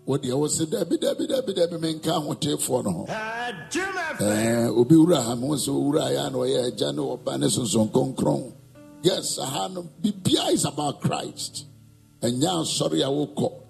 Wo 0.05 0.17
deɛ 0.17 0.37
wo 0.37 0.47
se 0.47 0.65
dabi 0.65 0.97
dabi 0.97 1.27
dabi 1.27 1.53
dabi 1.53 1.77
menka 1.79 2.11
ahoteefoɔ 2.19 2.83
no 2.83 2.91
ho. 2.91 3.03
Obi 4.79 4.95
wura 4.95 5.21
ha 5.23 5.35
mo 5.35 5.49
sɛ 5.55 5.69
owura 5.69 6.11
yɛ 6.11 6.27
a 6.27 6.29
na 6.29 6.37
ɔyɛ 6.37 6.67
agya 6.67 6.91
ne 6.93 7.01
ɔba 7.01 7.39
ne 7.39 7.47
sonson 7.47 7.89
kronkron. 7.91 8.51
Yes 9.03 9.37
aha 9.39 9.67
no 9.67 9.83
bibia 10.01 10.51
is 10.51 10.63
about 10.65 11.01
christ. 11.01 11.65
Ɛnyɛ 12.21 12.61
asɔre 12.61 13.01
a 13.03 13.09
wokɔ 13.09 13.62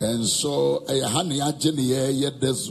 ɛnso 0.00 0.84
ɛyɛ 0.86 1.06
ha 1.08 1.22
ne 1.22 1.34
yɛagye 1.38 1.70
ne 1.74 2.30
this 2.40 2.70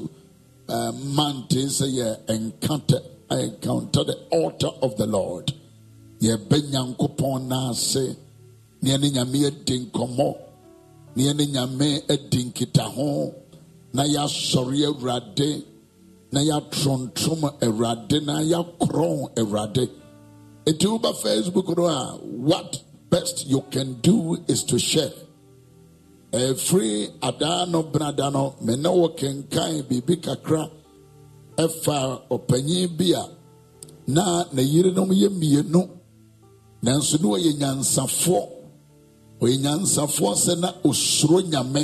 uh, 0.68 0.92
month 0.92 1.50
sɛ 1.52 1.86
yɛ 1.88 2.30
encounter 2.30 3.00
eh, 3.32 3.36
encounter 3.46 4.04
the 4.04 4.18
altar 4.32 4.70
of 4.82 4.96
the 4.98 5.06
lord. 5.08 5.52
Yɛbɛ 6.22 6.72
nyankopɔn 6.72 7.48
n'ase 7.48 8.16
ne 8.82 8.90
yɛne 8.92 9.12
nyame 9.14 9.46
adi 9.48 9.80
nkɔmmɔ 9.86 10.36
ne 11.16 11.24
yɛne 11.24 11.46
nyame 11.52 12.04
adi 12.10 12.44
nkitaho 12.46 13.34
na 13.94 14.04
yɛasɔre 14.04 14.86
awurade 14.90 15.64
na 16.32 16.42
yɛatrontrom 16.42 17.42
awurade 17.62 18.22
na 18.22 18.42
facebook 21.24 21.76
no 21.78 21.86
a 21.86 22.18
what 22.22 22.82
best 23.10 23.48
you 23.48 23.62
can 23.72 23.94
do 24.02 24.38
is 24.48 24.64
to 24.64 24.78
share 24.80 25.12
ɛfiri 26.42 26.92
adaa 27.28 27.66
no 27.72 27.80
benada 27.92 28.28
no 28.36 28.44
me 28.66 28.74
ne 28.76 28.90
wo 28.90 29.08
kenkan 29.20 29.72
biribi 29.88 30.16
kakra 30.26 30.64
ɛfa 31.64 31.98
ɔpanyin 32.36 32.88
bi 32.98 33.08
a 33.14 33.24
na 34.16 34.24
ne 34.54 34.62
yerenom 34.74 35.10
yɛ 35.22 35.30
mmienu 35.30 35.82
nanso 36.86 37.16
ne 37.22 37.28
wɔyɛ 37.32 37.52
nyansafoɔ. 37.62 38.44
Ɔyɛ 39.42 39.56
nyansafoɔ 39.64 40.32
sɛ 40.44 40.54
na 40.60 40.70
osuro 40.84 41.40
nyame. 41.42 41.84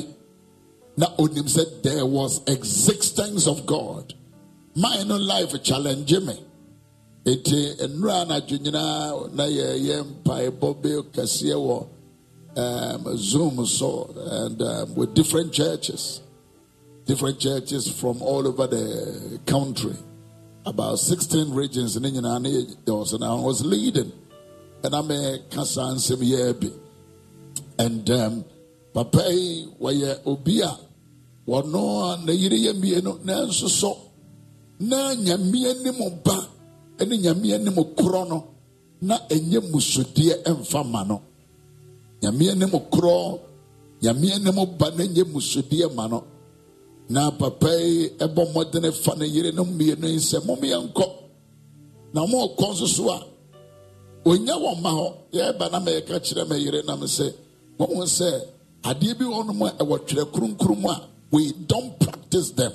Na 0.97 1.07
onim 1.17 1.47
sɛ 1.55 1.81
there 1.83 2.05
was 2.05 2.41
existence 2.47 3.47
of 3.47 3.65
god. 3.65 4.13
Mine 4.75 5.07
no 5.07 5.17
life 5.17 5.61
challenge 5.63 6.13
me. 6.27 6.35
Eti 7.25 7.59
nnura 7.87 8.25
anadwo 8.25 8.57
nyinaa 8.63 9.33
na 9.35 9.43
yɛyɛ 9.45 10.03
mpaebɔ 10.23 10.81
bi 10.81 10.89
kɛseɛ 11.13 11.55
wɔ 11.67 11.87
um, 12.57 13.17
zoom 13.17 13.65
so 13.65 14.13
and 14.43 14.61
um, 14.61 14.95
with 14.95 15.13
different 15.13 15.51
churches 15.53 16.21
different 17.05 17.39
churches 17.39 17.91
from 17.99 18.21
all 18.21 18.47
over 18.47 18.67
the 18.67 19.39
country. 19.45 19.95
About 20.65 20.99
16 20.99 21.51
regions 21.53 21.95
in 21.97 22.03
was 22.05 23.13
and 23.13 23.23
I 23.23 23.33
was 23.33 23.65
leading 23.65 24.11
and 24.83 24.95
I'm 24.95 25.09
a 25.11 25.39
kasa 25.49 25.81
nsɛm 25.97 26.21
yɛ 26.21 26.59
bi 26.61 26.69
and 27.79 28.07
um, 28.11 28.45
papa 28.93 29.23
yi 29.33 29.67
wɔyɛ 29.81 30.21
obi 30.25 30.61
a 30.61 30.71
wɔno 31.47 32.13
a 32.21 32.25
ne 32.25 32.33
yere 32.33 32.55
yɛ 32.55 33.51
so 33.51 33.97
na 34.79 35.13
nyame 35.15 35.65
anim 35.71 36.21
ba 36.23 36.47
ne 36.99 37.17
nyame 37.17 37.55
anim 37.55 37.73
korɔ 37.75 38.29
no 38.29 38.47
na 39.01 39.17
ɛnyɛ 39.27 39.71
musudeɛ 39.71 40.43
ɛmfa 40.43 40.85
ma 40.89 41.03
no 41.03 41.21
nyame 42.21 42.51
anim 42.51 42.69
korɔ 42.93 43.39
nyame 44.01 44.27
anim 44.35 44.57
ba 44.77 44.87
na 44.95 45.03
ɛnyɛ 45.03 45.23
musudeɛ 45.31 45.93
ma 45.95 46.07
no. 46.07 46.23
Na 47.09 47.31
papa 47.31 47.69
yi 47.75 48.09
ɛbɔ 48.25 48.41
mmɔdene 48.53 48.91
fa 48.93 49.15
ne 49.15 49.25
yere 49.25 49.51
no 49.51 49.63
mmienu 49.65 50.07
yi 50.07 50.17
sɛ 50.19 50.45
mom 50.45 50.59
yɛnkɔ. 50.61 51.05
Na 52.13 52.25
moɔkɔ 52.25 52.71
nso 52.71 52.87
so 52.87 53.09
a 53.09 53.25
onya 54.25 54.53
wɔn 54.53 54.81
ma 54.81 54.91
hɔ. 54.91 55.13
Yɛba 55.33 55.71
na 55.71 55.79
mɛyɛka 55.79 56.19
kyerɛ 56.25 56.49
me 56.49 56.57
yere 56.57 56.83
nam 56.83 57.01
sɛ 57.01 57.33
wɔhu 57.79 58.03
sɛ 58.05 58.29
adeɛ 58.83 59.17
bi 59.17 59.25
wɔ 59.25 59.45
no 59.47 59.53
mu 59.53 59.65
a 59.65 59.71
ɛwɔ 59.71 59.99
twerɛ 60.07 60.77
mu 60.81 60.89
a 60.89 61.01
we 61.31 61.51
don't 61.67 61.99
practice 61.99 62.51
them. 62.51 62.71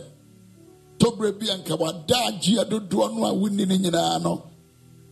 Toberɛ 0.99 1.39
bi 1.39 1.47
anka 1.47 1.79
wada 1.79 2.15
agyea 2.31 2.65
dodoɔ 2.69 3.15
no 3.15 3.25
a 3.27 3.33
wonni 3.35 3.67
no 3.67 3.77
nyinaa 3.77 4.23
no. 4.23 4.43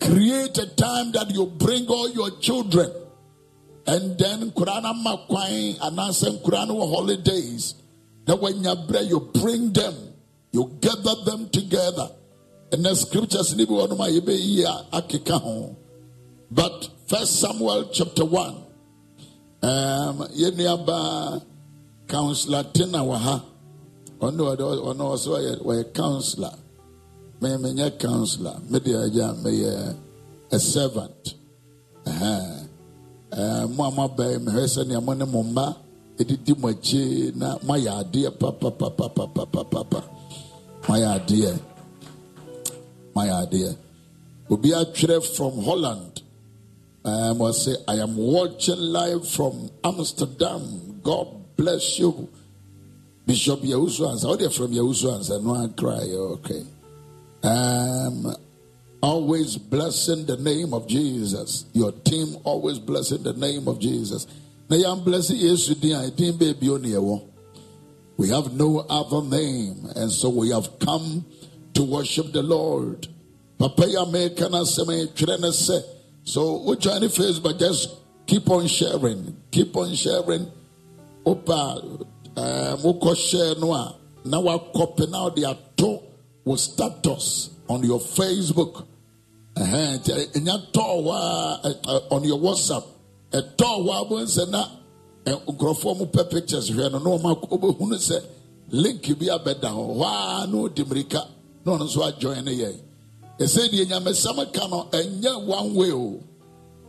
Create 0.00 0.58
a 0.58 0.66
time 0.74 1.12
that 1.12 1.30
you 1.30 1.46
bring 1.46 1.86
all 1.86 2.08
your 2.10 2.30
children 2.40 2.90
and 3.86 4.18
then 4.18 4.50
kurana 4.52 4.94
makwain 4.94 5.76
announcing 5.82 6.34
answer 6.34 6.44
kurana 6.44 6.74
holidays. 6.94 7.74
That 8.26 8.40
when 8.40 8.64
you 8.64 8.74
bring 8.88 9.08
you 9.08 9.20
bring 9.20 9.72
them. 9.72 9.94
You 10.52 10.70
gather 10.80 11.16
them 11.24 11.50
together. 11.50 12.10
And 12.72 12.84
the 12.84 12.94
scriptures 12.94 13.54
nibi 13.54 13.68
wonu 13.68 13.98
ma 13.98 14.06
yebe 14.06 14.32
iya 14.32 14.86
but 16.50 16.88
first 17.06 17.40
samuel 17.40 17.90
chapter 17.92 18.24
1 18.24 18.64
um 19.62 20.28
yenuaba 20.32 21.42
counselor 22.06 22.64
tena 22.72 23.04
waha. 23.04 23.38
ha. 23.38 23.44
Ono 24.20 24.56
ono 24.56 25.12
a 25.12 25.84
counselor. 25.92 26.54
Me 27.40 27.56
me 27.58 27.90
counselor. 27.98 28.60
Me 28.70 28.78
dia 28.80 29.32
me 29.42 29.64
a 30.50 30.58
servant. 30.58 31.34
Uh-huh. 32.06 32.63
Eh, 33.36 33.66
mo 33.74 33.84
a 33.84 33.90
moaba 33.90 34.30
yi 34.30 34.38
mehwɛ 34.38 34.64
sɛnea 34.74 35.02
mo 35.02 35.12
ne 35.14 35.24
mo 35.24 35.42
mma 35.42 35.74
ɛdidi 36.18 36.52
mo 36.60 36.68
akyi 36.68 37.34
na 37.34 37.58
moayɛ 37.66 37.90
adeɛ 38.02 38.30
papapapapapapa 38.40 40.00
moayɛ 40.86 41.08
adeɛ 41.18 41.52
moayɛ 43.14 43.34
adeɛ 43.42 43.70
obi 44.50 44.70
atwerɛ 44.70 45.16
from 45.36 45.54
holland 45.64 46.14
um, 47.06 47.42
I 47.42 47.50
say, 47.50 47.76
I 47.86 47.96
am 47.96 48.16
watching 48.16 48.78
live 48.78 49.28
from 49.28 49.68
Amsterdam. 49.84 51.00
God 51.02 51.54
bless 51.54 51.98
you. 51.98 52.30
Bishop 53.26 53.60
Yahusu 53.60 54.10
answer. 54.10 54.28
Oh, 54.28 54.36
they're 54.36 54.48
from 54.48 54.72
Yahusu 54.72 55.14
answer. 55.14 55.38
No, 55.38 55.54
I 55.54 55.68
cry. 55.68 56.00
Okay. 56.00 56.62
Um, 57.42 58.34
always 59.04 59.58
blessing 59.58 60.24
the 60.24 60.38
name 60.38 60.72
of 60.72 60.88
Jesus. 60.88 61.66
Your 61.74 61.92
team 61.92 62.38
always 62.42 62.78
blessing 62.78 63.22
the 63.22 63.34
name 63.34 63.68
of 63.68 63.78
Jesus. 63.78 64.26
Now. 64.70 64.96
We 68.16 68.28
have 68.30 68.52
no 68.54 68.78
other 68.88 69.22
name, 69.28 69.88
and 69.94 70.10
so 70.10 70.30
we 70.30 70.50
have 70.52 70.78
come 70.78 71.26
to 71.74 71.82
worship 71.84 72.32
the 72.32 72.42
Lord. 72.42 73.06
Papa 73.58 73.86
ya 73.88 74.06
make. 74.06 74.38
So 76.24 76.62
we 76.66 76.76
join 76.76 77.02
the 77.02 77.08
Facebook, 77.08 77.58
just 77.58 77.90
keep 78.26 78.48
on 78.48 78.66
sharing, 78.66 79.36
keep 79.50 79.76
on 79.76 79.94
sharing. 79.94 80.50
Opa, 81.26 82.06
um, 82.36 82.78
wokɔ 82.78 83.16
share 83.16 83.54
no 83.60 83.74
a 83.74 83.96
na 84.24 84.40
wakɔpɛ 84.40 85.10
na 85.10 85.28
de 85.28 85.44
ato 85.44 86.02
wo 86.42 86.56
status 86.56 87.50
on 87.68 87.82
your 87.82 88.00
Facebook. 88.00 88.86
Ɛnya 89.56 90.72
tɔɔ 90.72 91.02
hɔ 91.04 91.12
a, 91.12 91.60
ɛ- 91.68 91.80
ɛ, 91.82 92.02
on 92.12 92.24
your 92.24 92.38
WhatsApp. 92.38 92.84
Ɛtɔɔ 93.32 93.86
hɔ 93.86 94.00
a 94.00 94.04
bo 94.08 94.16
nsɛ 94.16 94.50
na 94.50 94.68
nkurɔfoɔ 95.26 95.98
mo 95.98 96.06
pɛ 96.06 96.30
pictures 96.30 96.70
hwɛ 96.70 96.90
no 96.92 96.98
na 96.98 97.10
ɔma 97.18 97.48
wobɛhunu 97.48 97.94
sɛ 97.96 98.22
link 98.70 99.02
bi 99.18 99.26
abɛda 99.26 99.70
hɔ 99.70 99.96
hɔ 99.96 100.02
a 100.04 100.46
na 100.46 100.56
ɔdi 100.68 100.84
mmirika 100.84 101.26
na 101.64 101.72
ɔno 101.76 101.84
nso 101.86 102.00
ajoin 102.02 102.44
ne 102.44 102.52
yɛn. 102.52 102.80
ɛsɛ 103.38 103.68
deɛ 103.70 103.86
nyamesɛm 103.88 104.52
ka 104.52 104.66
no 104.68 104.86
ɛnyɛ 104.90 105.44
one 105.46 105.74
way 105.74 105.90
o 105.92 106.20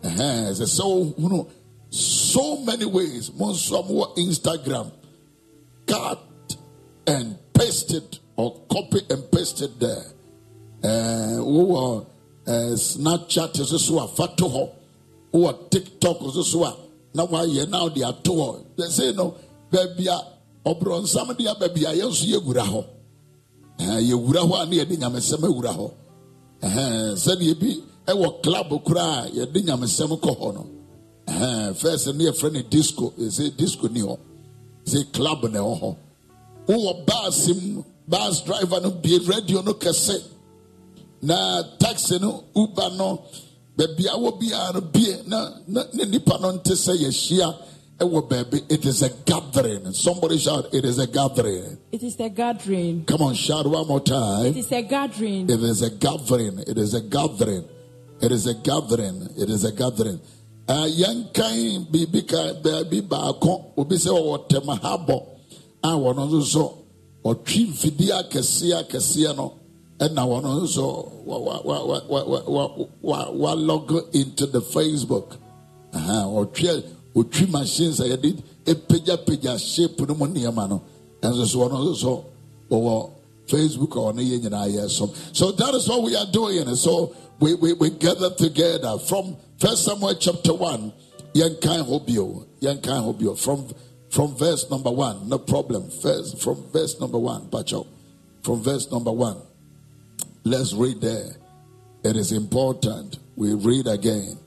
ɛsɛ 0.04 0.66
sɛ 0.66 1.48
so 1.92 2.58
many 2.58 2.86
ways 2.86 3.32
mo 3.38 3.52
nso 3.54 3.82
mowɔ 3.88 4.18
instagram 4.18 4.92
cut 5.86 6.20
and 7.08 7.38
paste 7.54 7.94
it 7.94 8.20
or 8.36 8.54
copy 8.70 9.00
and 9.10 9.32
paste 9.32 9.62
it 9.62 9.80
there 9.80 10.06
Eh, 10.84 11.38
wowɔ 11.40 12.02
eh, 12.02 12.06
Eh, 12.48 12.76
snapchat 12.78 13.56
nso 13.60 13.80
so 13.80 14.00
a 14.00 14.08
fa 14.08 14.28
to 14.38 14.46
hɔ 14.46 14.70
wowɔ 15.34 15.70
tiktok 15.72 16.20
nso 16.22 16.44
so 16.44 16.64
a 16.64 16.76
na 17.16 17.26
woayɛ 17.26 17.68
na 17.70 17.84
wode 17.84 18.04
ato 18.04 18.34
hɔ 18.34 18.66
ɛsɛ 18.78 19.16
no 19.16 19.34
baabi 19.72 20.06
a 20.08 20.22
ɔborɔnsam 20.70 21.36
de 21.38 21.48
aba 21.48 21.68
bia 21.70 21.90
yɛn 21.96 22.10
nso 22.12 22.26
yɛwura 22.26 22.64
hɔ 22.64 22.86
Eh, 23.80 24.00
yɛwura 24.12 24.42
hɔ 24.48 24.62
a 24.62 24.66
ne 24.68 24.76
yɛde 24.78 24.98
nyamesɛm 25.00 25.42
awura 25.44 25.74
hɔ 25.76 25.92
Ɛhɛn, 26.62 27.12
eh, 27.12 27.16
sɛdeɛ 27.16 27.60
bi 27.60 27.84
ɛwɔ 28.08 28.42
club 28.44 28.70
koraa 28.86 29.24
a 29.26 29.30
yɛde 29.32 29.66
nyamesɛm 29.66 30.20
kɔ 30.20 30.38
hɔ 30.40 30.54
no. 30.54 30.68
Eh, 31.28 31.74
first 31.74 32.08
ne 32.14 32.26
yɛfrɛ 32.26 32.54
no 32.54 32.62
disco 32.70 33.12
ɛsɛ 33.20 33.58
disco 33.58 33.88
ni 33.88 34.02
hɔ 34.02 34.18
sɛ 34.86 35.12
club 35.12 35.44
na 35.52 35.60
ɛwɔ 35.62 35.80
hɔ 35.82 35.96
wowɔ 36.68 37.06
bus 37.08 37.48
mu 37.48 37.84
bus 38.08 38.42
driver 38.44 38.80
no 38.82 38.92
bie 38.92 39.18
radio 39.26 39.62
no 39.64 39.74
kɛse 39.74 40.22
na 41.26 41.64
taxi 41.80 42.20
no 42.20 42.32
uber 42.56 42.90
no 42.98 43.10
baabi 43.78 44.06
a 44.08 44.18
wɔ 44.24 44.40
biara 44.40 44.74
no 44.76 44.82
bie 44.82 45.14
na 45.28 45.40
na 45.68 45.82
ne 45.94 46.06
nipa 46.06 46.38
no 46.42 46.52
nte 46.54 46.74
sɛ 46.86 46.94
yɛhyia 47.04 47.48
ɛwɔ 48.00 48.20
baabi 48.30 48.58
it 48.70 48.86
is 48.86 49.02
a 49.02 49.10
gathering 49.26 49.92
somebody 49.94 50.38
shout 50.38 50.66
it 50.74 50.86
is 50.86 51.00
a 51.00 51.08
gathering 51.08 51.78
It 51.92 52.04
is 52.04 52.20
a 52.20 52.30
gathering. 52.30 53.06
come 53.06 53.22
on 53.22 53.34
shout 53.36 53.66
one 53.68 53.88
more 53.88 54.02
time 54.02 54.46
It 54.48 54.58
is 54.58 54.72
a 54.72 54.82
gathering. 54.82 55.50
it 55.50 55.62
is 55.72 55.82
a 55.82 55.90
gathering. 55.90 56.60
It 56.68 56.78
is 56.78 56.94
a 56.94 57.02
gathering. 57.02 57.66
It 58.22 58.32
is 58.32 58.48
a 58.48 58.54
gathering. 58.54 59.28
It 59.38 59.50
is 59.50 59.64
a 59.66 59.72
gathering. 59.74 60.20
Uh, 60.68 60.88
yɛnkan 61.02 61.88
biribi 61.92 62.22
ka 62.28 62.54
baabi 62.64 63.02
baako 63.08 63.74
obi 63.78 63.96
sɛ 63.96 64.12
ɔwɔ 64.12 64.48
tɛm 64.50 64.80
habɔ 64.80 65.18
a 65.84 65.88
wɔn 65.90 66.16
nso 66.18 66.44
so 66.44 66.78
ɔtwi 67.24 67.68
mfidie 67.72 68.12
akɛseɛ 68.12 68.84
akɛseɛ 68.84 69.36
no 69.38 69.54
and 70.00 70.14
now 70.16 70.30
on 70.32 70.46
also 70.46 71.04
what 71.24 71.56
log 73.58 73.92
into 74.14 74.46
the 74.46 74.62
Facebook. 74.62 75.38
Or 77.14 77.24
three 77.24 77.46
machines 77.48 78.02
I 78.02 78.16
did 78.18 78.44
a 78.68 78.76
page 78.76 79.10
page 79.26 79.62
shape 79.62 80.00
no 80.00 80.16
money 80.16 80.46
mano. 80.52 80.84
And 81.24 81.48
so 81.48 81.62
on 81.64 81.72
also 81.72 82.26
or 82.70 83.14
Facebook 83.48 83.96
or 83.96 84.14
So 85.34 85.52
that 85.52 85.74
is 85.76 85.88
what 85.88 86.04
we 86.04 86.16
are 86.16 86.30
doing. 86.32 86.76
So 86.76 87.16
we, 87.40 87.54
we, 87.54 87.74
we 87.74 87.90
gather 87.92 88.32
together 88.36 88.98
from 88.98 89.38
First 89.60 89.86
Samuel 89.86 90.16
chapter 90.16 90.54
one, 90.54 90.92
Yankai 91.34 91.86
Hobio, 91.88 92.46
Yankai 92.60 93.00
Hobio, 93.02 93.38
from 93.40 93.74
from 94.10 94.36
verse 94.38 94.70
number 94.70 94.92
one, 94.92 95.28
no 95.28 95.38
problem. 95.40 95.90
First 95.90 96.42
from 96.42 96.64
verse 96.72 97.00
number 97.00 97.18
one, 97.18 97.50
Pacho. 97.50 97.86
From 98.44 98.64
verse 98.64 98.90
number 98.90 99.12
one. 99.12 99.42
Let's 100.46 100.74
read 100.74 101.02
there. 101.02 101.36
It 102.04 102.16
is 102.16 102.32
important. 102.32 103.18
We 103.36 103.54
read 103.56 103.88
again. 103.88 104.38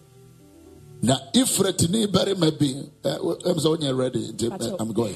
Now, 1.03 1.19
if 1.35 1.49
retini 1.59 2.09
very 2.11 2.35
maybe, 2.35 2.89
eh, 3.05 3.19
I'm 3.45 3.59
so 3.59 3.77
ready. 3.95 4.31
Eh, 4.41 4.77
I'm 4.79 4.93
going. 4.93 5.15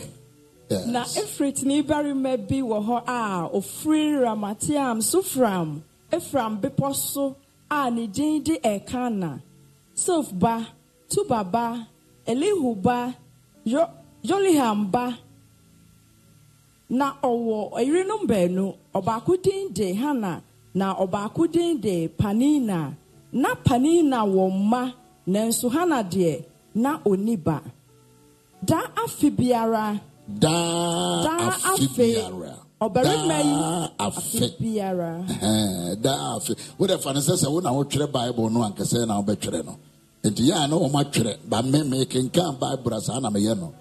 Na 0.86 1.04
Efritni 1.04 1.82
barima 1.82 2.36
bi 2.48 2.56
wɔ 2.62 2.84
hɔ 2.86 3.02
a 3.06 3.48
ofiri 3.52 4.18
Ramatiam 4.24 5.02
Sufram, 5.02 5.82
Efram 6.10 6.60
bepɔ 6.60 6.94
so 6.94 7.36
a 7.70 7.90
ne 7.90 8.06
din 8.06 8.42
de 8.42 8.58
Elkana, 8.58 9.40
Sof 9.94 10.30
ba, 10.36 10.66
Tuba 11.08 11.44
ba, 11.44 11.86
Elihu 12.26 12.80
ba, 12.80 13.14
Yo- 13.64 13.90
Yoliham 14.24 14.90
ba. 14.90 15.18
Na 16.88 17.14
ɔwɔ 17.22 17.72
yerenom 17.84 18.26
baanu, 18.26 18.74
ɔbaako 18.94 19.42
din 19.42 19.72
de 19.72 19.92
Hana, 19.92 20.42
na 20.74 20.86
ɔbaako 21.02 21.42
din 21.54 21.80
de 21.84 22.08
Panina. 22.20 22.80
Na 23.42 23.50
Panina 23.66 24.18
wɔ 24.34 24.44
mma, 24.52 24.82
nanso 25.32 25.66
Hana 25.74 25.98
deɛ, 26.12 26.32
na 26.82 26.90
onni 27.10 27.36
ba. 27.46 27.56
Da 28.68 28.78
afe 29.02 29.28
biara, 29.38 29.86
daa 30.28 31.22
daa 31.24 31.50
afe 31.72 32.06
ɔbarima 32.84 33.38
yi 33.48 33.54
daa 33.58 33.88
afe. 34.06 34.46
biara. 34.60 35.12
Daa 36.04 36.36
afe. 36.36 36.52
Wode 36.78 36.96
fa 37.02 37.12
no 37.12 37.20
sɛ 37.20 37.34
sɛ 37.42 37.50
wo 37.52 37.60
na 37.60 37.70
wotwerɛ 37.72 38.10
bible 38.12 38.50
no 38.50 38.60
ankasɛ 38.62 39.06
na 39.06 39.20
wobɛtwerɛ 39.20 39.64
no. 39.64 39.76
Nti 40.24 40.42
yɛ 40.50 40.64
a 40.64 40.68
na 40.68 40.76
wɔma 40.76 41.02
twerɛ 41.12 41.36
ba 41.48 41.62
me 41.62 41.78
mekenkan 41.82 42.58
bible 42.58 43.00
saa 43.00 43.18
na 43.20 43.30
meyɛ 43.30 43.58
no. 43.58 43.72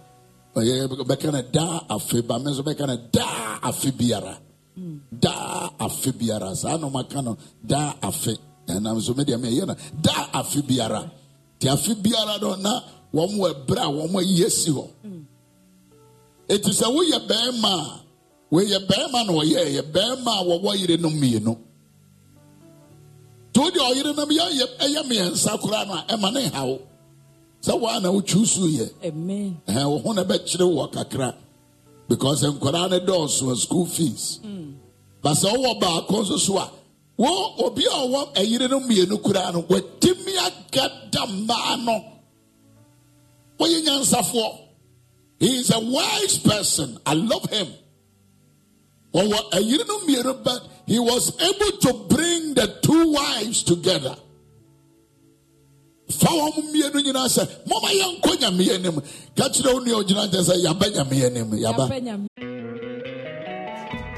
Bɛka 0.55 1.31
no 1.31 1.41
daa 1.51 1.81
afe 1.89 2.25
ba 2.27 2.39
me 2.39 2.51
nso 2.51 2.61
bɛka 2.63 2.87
no 2.87 2.95
daa 3.11 3.41
daa 3.61 3.69
afe 3.69 3.91
biara. 3.91 4.37
Daa 5.11 5.69
afe 5.79 6.11
biara. 6.19 6.55
Saa 6.55 6.77
na 6.77 6.87
ɔmaka 6.89 7.23
no 7.23 7.37
daa 7.65 7.95
afe. 8.01 8.33
Ɛnam 8.67 9.01
so 9.01 9.13
medeɛ 9.13 9.37
meyɛ 9.39 9.67
no 9.67 9.75
daa 10.01 10.29
afe 10.39 10.61
biara. 10.61 11.09
Nti 11.59 11.67
afe 11.69 11.95
biara 12.03 12.39
no 12.41 12.55
na 12.55 12.81
wɔn 13.13 13.37
wɔ 13.39 13.53
ɛberɛ 13.53 13.81
a 13.81 13.91
wɔn 13.91 14.15
ayi 14.19 14.45
asi 14.45 14.71
hɔ. 14.71 14.87
Ɛti 16.49 16.71
sɛ 16.79 16.87
woyɛ 16.95 17.27
bɛrima 17.27 17.73
a 17.79 18.01
wɔyɛ 18.53 18.87
bɛrima 18.87 19.25
na 19.25 19.31
wɔyɛ 19.33 19.61
yɛ 19.75 19.81
bɛrima 19.91 20.31
a 20.39 20.43
wɔwɔ 20.43 20.79
yere 20.79 20.97
no 20.97 21.09
mmienu. 21.09 21.57
Nti 23.53 23.59
wode 23.59 23.75
ɔyere 23.79 24.15
nom 24.15 24.29
yɛ 24.29 24.65
ɛyɛ 24.79 25.01
mmiɛnsa 25.07 25.59
koraa 25.61 25.85
no 25.87 25.93
a 25.93 26.03
ɛma 26.17 26.33
ne 26.33 26.47
haw 26.49 26.79
sɛ 27.61 27.79
woa 27.79 27.99
na 27.99 28.09
wotwiw 28.11 28.45
so 28.45 28.61
yɛ. 28.61 28.89
Ɛhɛn 29.67 29.89
wo 29.89 29.97
ho 29.99 30.11
na 30.13 30.23
bɛkyerɛ 30.23 30.65
wɔ 30.75 30.91
kakra. 30.93 31.35
Because 32.07 32.43
nkwadaa 32.43 32.89
no 32.89 32.99
dɔɔso 32.99 33.51
a 33.51 33.55
school 33.55 33.85
fees 33.85 34.39
mm. 34.43 34.70
Ba 35.21 35.31
sɛ 35.31 35.49
wowɔ 35.53 35.79
baako 35.79 36.21
nso 36.23 36.37
so 36.39 36.57
a 36.57 36.71
wo 37.17 37.55
obi 37.65 37.85
a 37.85 37.89
ɔwɔ 37.89 38.35
ayere 38.37 38.67
no 38.69 38.79
mmienu 38.79 39.17
koraa 39.21 39.51
no 39.53 39.61
watumi 39.63 40.33
agada 40.37 41.25
mmaa 41.27 41.83
no 41.85 42.03
wɔyɛ 43.59 43.85
nyansafoɔ. 43.85 44.57
He 45.41 45.57
is 45.57 45.71
a 45.73 45.79
wise 45.79 46.37
person. 46.37 46.99
I 47.03 47.13
love 47.15 47.49
him. 47.49 47.67
Wɔwɔ 49.13 49.51
ayere 49.53 49.87
no 49.87 49.99
mmienu 50.01 50.43
but 50.43 50.67
he 50.85 50.99
was 50.99 51.33
able 51.41 51.77
to 51.79 51.93
bring 52.15 52.53
the 52.53 52.67
two 52.83 53.11
wives 53.11 53.63
together. 53.63 54.15
Fa 56.09 56.27
wɔn 56.27 56.53
mmienu 56.69 57.01
nyinaa 57.05 57.27
sɛ 57.27 57.47
mɔmɔ 57.65 57.89
yɛ 57.89 58.19
nkɔ 58.21 58.39
nyame 58.39 58.75
anim. 58.75 59.01
Ka 59.35 59.49
kyerɛ 59.49 59.73
wo 59.73 59.79
nua 59.79 60.03
ogyina 60.03 60.27
nkyɛn 60.27 60.45
sɛ 60.45 60.63
yaba 60.63 60.85
nyame 60.93 61.25
anim. 61.25 61.51
Yaba. 61.57 62.50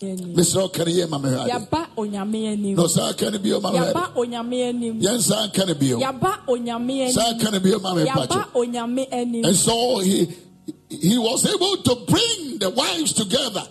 Mesrɛ 0.00 0.68
ɔka 0.70 0.84
yɛ 0.86 1.08
ma 1.08 1.18
me 1.18 1.28
hwɛ 1.28 1.40
ade 1.44 1.50
Yɛaba 1.50 1.86
onyame 1.96 2.52
anim. 2.52 2.76
na 2.76 2.82
ɔsaa 2.84 3.16
ka 3.18 3.30
no 3.30 3.38
bio 3.38 3.60
ma 3.60 3.70
me 3.72 3.78
hwɛ 3.78 3.92
Yɛaba 3.92 4.04
ade 4.08 4.14
onyame 4.16 4.68
anim. 4.68 5.00
yɛnsa 5.00 5.48
nka 5.52 5.66
no 5.66 5.74
bio. 5.74 5.98
Saa 7.10 7.38
ka 7.38 7.50
no 7.50 7.60
bio 7.60 7.78
ma 7.80 7.94
me 7.94 8.04
Yɛaba 8.04 8.26
mpakye 8.26 8.44
onyame 8.54 9.06
anim. 9.12 9.44
and 9.44 9.56
so 9.56 9.98
he 9.98 10.28
he 10.88 11.18
was 11.18 11.46
able 11.46 11.76
to 11.82 11.94
bring 12.06 12.58
the 12.58 12.70
wives 12.70 13.12
together. 13.12 13.62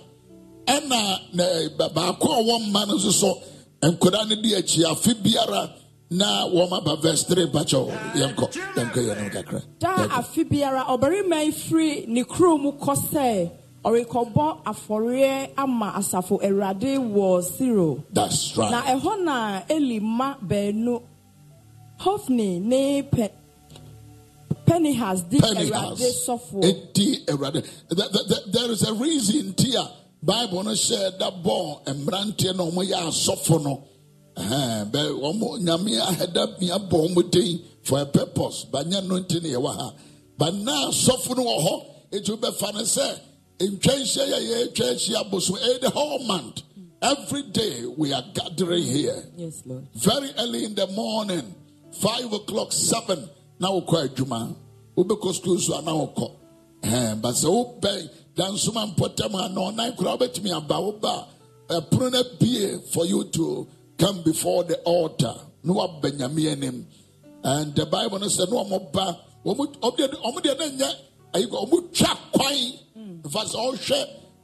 Ɛna 0.67 1.19
na 1.33 1.45
ba- 1.77 1.89
baako 1.93 2.25
a 2.31 2.43
ɔwɔ 2.43 2.69
mma 2.69 2.87
no 2.87 2.95
nso 2.95 3.11
so 3.11 3.37
nkwadaa 3.81 4.29
no 4.29 4.35
di 4.41 4.51
akyi 4.53 4.83
afe 4.85 5.13
biara 5.23 5.71
na 6.11 6.47
wɔn 6.47 6.71
aba 6.77 6.95
verse 7.01 7.23
three 7.23 7.45
mpakyɛw 7.47 7.91
yɛnkɔ 8.15 8.51
yɛnkɔ 8.75 8.95
yɛn 8.95 9.17
nom 9.17 9.29
kakra. 9.31 9.61
Daa 9.79 10.07
afe 10.19 10.43
biara 10.49 10.85
ɔbarima 10.87 11.43
yi 11.45 11.51
firi 11.51 12.07
ne 12.07 12.23
kurom 12.23 12.77
kɔ 12.79 12.95
sɛ 13.11 13.51
ɔrekɔbɔ 13.83 14.63
afɔreɛ 14.65 15.51
ama 15.57 15.93
asafo 15.97 16.39
awurade 16.41 16.97
wɔ 16.97 17.43
siro 17.43 18.03
that's 18.11 18.55
na 18.57 18.69
right 18.69 18.85
ɛhɔ 19.01 19.23
na 19.23 19.61
eli 19.69 19.99
ma 19.99 20.35
baanu 20.41 21.01
hofni 21.99 22.59
ne 22.61 23.01
Pe- 23.03 23.31
penihas 24.65 25.27
di 25.29 25.37
awurade 25.39 25.71
Pentecost. 25.71 26.27
sɔfoɔ 26.27 27.25
Awurade. 27.27 27.63
Th- 27.89 28.11
th- 28.11 28.27
th- 28.27 28.45
There 28.51 28.71
is 28.71 28.83
a 28.83 28.93
reason 28.93 29.53
tia 29.53 29.87
Bible 30.21 30.63
no 30.63 30.71
hyɛ 30.71 31.17
da 31.17 31.31
bɔ 31.31 31.83
mmeranteɛ 31.85 32.55
na 32.55 32.63
wɔn 32.65 32.85
yɛ 32.89 33.07
asɔfo 33.07 33.63
no. 33.63 33.83
Ɛhɛn, 34.35 34.91
bɛ 34.91 35.19
wɔn 35.21 35.59
nyame 35.61 35.97
ahɛda 36.01 36.59
mia 36.59 36.77
bɔ 36.77 37.15
wɔn 37.15 37.31
den 37.31 37.59
for 37.83 37.99
a 38.01 38.05
purpose. 38.05 38.65
Banya 38.65 39.01
no 39.01 39.15
nti 39.19 39.41
na 39.41 39.49
yɛwɔ 39.57 39.75
ha. 39.75 39.93
But 40.37 40.53
na 40.55 40.89
asɔfo 40.89 41.37
no 41.37 41.43
wɔ 41.45 41.59
hɔ. 41.65 41.85
Eti 42.11 42.37
bɛfa 42.37 42.73
no 42.73 42.81
sɛ 42.81 43.19
ntwanhyia 43.59 44.23
yɛ 44.25 44.39
yɛ 44.49 44.57
atwa 44.67 44.85
ahyia 44.91 45.29
boso. 45.31 45.55
Eh, 45.57 45.77
the 45.81 45.89
whole 45.89 46.19
month. 46.25 46.61
Every 47.01 47.43
day 47.43 47.85
we 47.97 48.11
are 48.13 48.23
gathering 48.33 48.83
here. 48.83 49.23
yes 49.37 49.63
lord 49.65 49.87
very 49.93 50.31
early 50.37 50.65
in 50.65 50.75
the 50.75 50.85
morning 50.87 51.55
five 52.01 52.31
o'clock 52.33 52.73
seven 52.73 53.29
na 53.59 53.69
wokɔ 53.71 54.09
adwuma 54.09 54.53
wobɛkɔ 54.97 55.33
school 55.33 55.57
so 55.59 55.77
a 55.79 55.81
na 55.81 55.93
wokɔ 55.93 57.21
but 57.21 57.35
sɛ 57.35 57.47
wobɛn 57.47 58.09
dansoma 58.35 58.93
mpɔtam 58.95 59.33
a 59.33 59.49
na 59.49 59.61
ɔnan 59.71 59.95
koraa 59.95 60.17
wobɛtumi 60.17 60.51
aba 60.57 60.75
woba 60.75 61.27
a 61.69 61.81
ɛpono 61.81 62.11
no 62.11 62.23
bie 62.37 62.79
for 62.91 63.05
you 63.05 63.23
to 63.25 63.65
come 63.97 64.21
before 64.23 64.65
the 64.65 64.77
altar 64.79 65.35
na 65.63 65.73
waba 65.73 66.11
nyame 66.11 66.51
anim 66.51 66.85
and 67.45 67.75
the 67.75 67.85
bible 67.85 68.19
no 68.19 68.27
sɛ 68.27 68.49
na 68.51 68.57
ɔmo 68.63 68.91
ba 68.91 69.17
ɔmo 69.45 69.81
deɛ 69.95 70.57
na 70.57 70.65
nyɛ 71.33 71.47
ɔmo 71.47 71.93
twa 71.93 72.17
kwan 72.33 72.53
nfa 73.29 73.45
sɛ 73.45 73.57
ɔhwɛ 73.69 73.99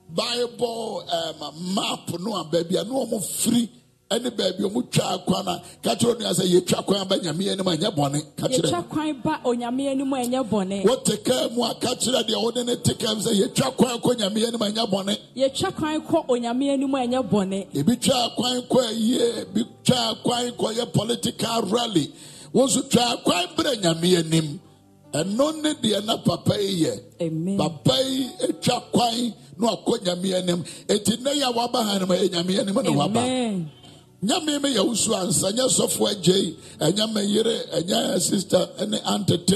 bible 0.10 1.04
um, 1.12 1.76
map 1.76 2.19
no 2.19 2.36
a 2.36 2.43
baabi 2.45 2.76
a 2.80 2.84
na 2.84 2.91
ɔmo 2.93 3.19
firi 3.24 3.67
ɛne 4.12 4.30
baabi 4.38 4.62
ɔmo 4.63 4.91
twa 4.91 5.17
kwan 5.26 5.48
a 5.48 5.62
kakyere 5.84 6.13
onua 6.15 6.32
sɛ 6.34 6.45
yɛtwa 6.54 6.86
kwan 6.86 7.08
ba 7.08 7.15
nyame 7.17 7.52
anim 7.52 7.67
a 7.67 7.71
ɛnyɛ 7.76 7.95
bɔne 7.95 8.21
kakyere 8.38 8.69
yɛtwa 8.69 8.89
kwan 8.89 9.21
ba 9.24 9.41
onyame 9.45 9.89
anim 9.91 10.13
a 10.13 10.17
ɛnyɛ 10.17 10.50
bɔne 10.50 10.86
wote 10.86 11.24
kaa 11.26 11.48
mu 11.50 11.63
a 11.63 11.74
kakyere 11.76 12.24
deɛ 12.28 12.43
wode 12.43 12.65
ne 12.65 12.76
te 12.76 12.93
kaa 12.93 13.15
mu 13.15 13.21
sɛ 13.21 13.34
yɛtwa 13.41 13.76
kwan 13.76 13.98
kɔ 14.00 14.15
nyame 14.19 14.48
anim 14.48 14.62
a 14.62 14.65
ɛnyɛ 14.71 14.89
bɔne 14.91 15.17
yɛtwa 15.36 15.76
kwan 15.76 16.02
kɔ 16.02 16.26
onyame 16.28 16.69
anim 16.74 16.93
a 16.95 16.98
ɛnyɛ 17.00 17.30
bɔne 17.30 17.67
ebi 17.74 17.95
twa 18.00 18.30
kwan 18.38 18.62
kɔ 18.62 18.80
ayie 18.89 19.41
ebi 19.45 19.65
twa 19.84 20.15
kwan 20.24 20.52
kɔ 20.52 20.74
yɛ 20.78 20.93
political 20.93 21.62
rally. 21.63 22.12
Wɔn 22.54 22.67
nso 22.69 22.89
twa 22.89 23.17
kwan 23.24 23.48
brɛ 23.58 23.82
nyame 23.82 24.19
anim 24.19 24.60
ɛno 25.19 25.47
ne 25.63 25.71
deɛ 25.84 26.06
na 26.06 26.17
papa 26.17 26.56
yi 26.60 26.86
yɛ. 26.86 27.58
Papa 27.58 27.95
yi 28.10 28.30
atwa 28.47 28.78
kwan 28.91 29.34
na 29.58 29.67
wakɔ 29.75 29.93
nyame 30.06 30.34
anim. 30.38 30.63
Eti 30.88 31.17
ne 31.23 31.32
yɛ 31.32 31.49
a 31.49 31.51
waba 31.54 31.84
ha 31.84 31.97
no 31.99 32.06
ma 32.06 32.15
yɛ 32.15 32.30
nyame 32.32 32.60
anim 32.60 32.75
na 32.75 32.91
waba. 32.91 33.21
Nyame 34.23 34.62
me 34.62 34.69
yɛ 34.75 34.84
wusu 34.86 35.12
ansa 35.13 35.51
nyɛ 35.51 35.67
sɔfo 35.69 36.10
agye 36.12 36.34
yi. 36.36 36.58
Ɛnyɛ 36.80 37.13
me 37.13 37.21
yere 37.23 37.56
ɛnyɛ 37.78 38.19
sister 38.21 38.69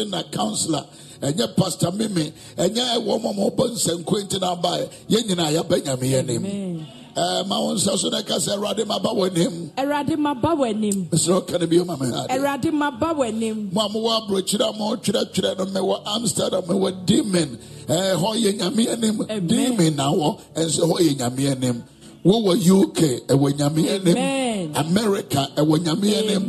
na 0.10 0.24
counselor 0.32 0.86
ɛnyɛ 1.22 1.56
pastor 1.56 1.92
mimi 1.92 2.32
ɛnyɛ 2.58 2.98
wɔn 3.06 3.26
a 3.26 3.34
wɔbɔ 3.34 3.64
nsankuo 3.74 4.24
nti 4.24 4.40
na 4.40 4.52
aba 4.52 4.78
yɛn 5.10 5.28
nyinaa 5.28 5.52
yɛbɛ 5.52 5.84
nyame 5.84 6.18
anim 6.20 6.86
ma 7.16 7.56
wɔn 7.60 7.76
nsa 7.76 7.98
so 7.98 8.10
na 8.10 8.22
ɛka 8.22 8.38
sɛ 8.40 8.58
ɛwurade 8.58 8.86
ma 8.88 9.00
ba 9.00 9.10
wɔ 9.10 9.30
anim 9.32 9.70
awurade 9.78 10.18
maba 10.18 10.50
w'anim. 10.56 11.10
Mesrɛ 11.10 11.42
ɔka 11.42 11.60
no 11.60 11.68
bi 11.68 11.84
ma 11.84 11.96
me 11.98 12.08
awurade 12.30 12.72
maba 12.74 13.14
w'anim. 13.14 13.72
Mo 13.74 13.82
a 13.82 13.90
mowɔ 13.90 14.28
aburokyire 14.28 14.70
a 14.70 14.74
motwerɛtwerɛ 14.74 15.58
no 15.58 15.66
mewɔ 15.66 16.02
amsterdam 16.16 16.62
mewɔ 16.64 17.06
demon 17.06 17.58
ɛɛ 17.88 18.16
hɔ 18.16 18.36
yɛ 18.44 18.60
nyame 18.60 18.88
anim. 18.94 19.22
Amen. 19.22 19.48
demon 19.48 19.96
na 19.96 20.12
wɔ 20.12 20.40
ɛnso 20.56 20.92
hɔ 20.92 21.00
yɛ 21.00 21.18
nyame 21.18 21.52
anim. 21.52 21.84
Wowɔ 22.26 22.82
uk 22.84 22.96
ɛwɔ 23.28 23.54
nyame 23.58 23.90
anim. 23.90 24.76
America 24.76 25.48
ɛwɔ 25.56 25.78
nyame 25.80 26.14
anim. 26.18 26.48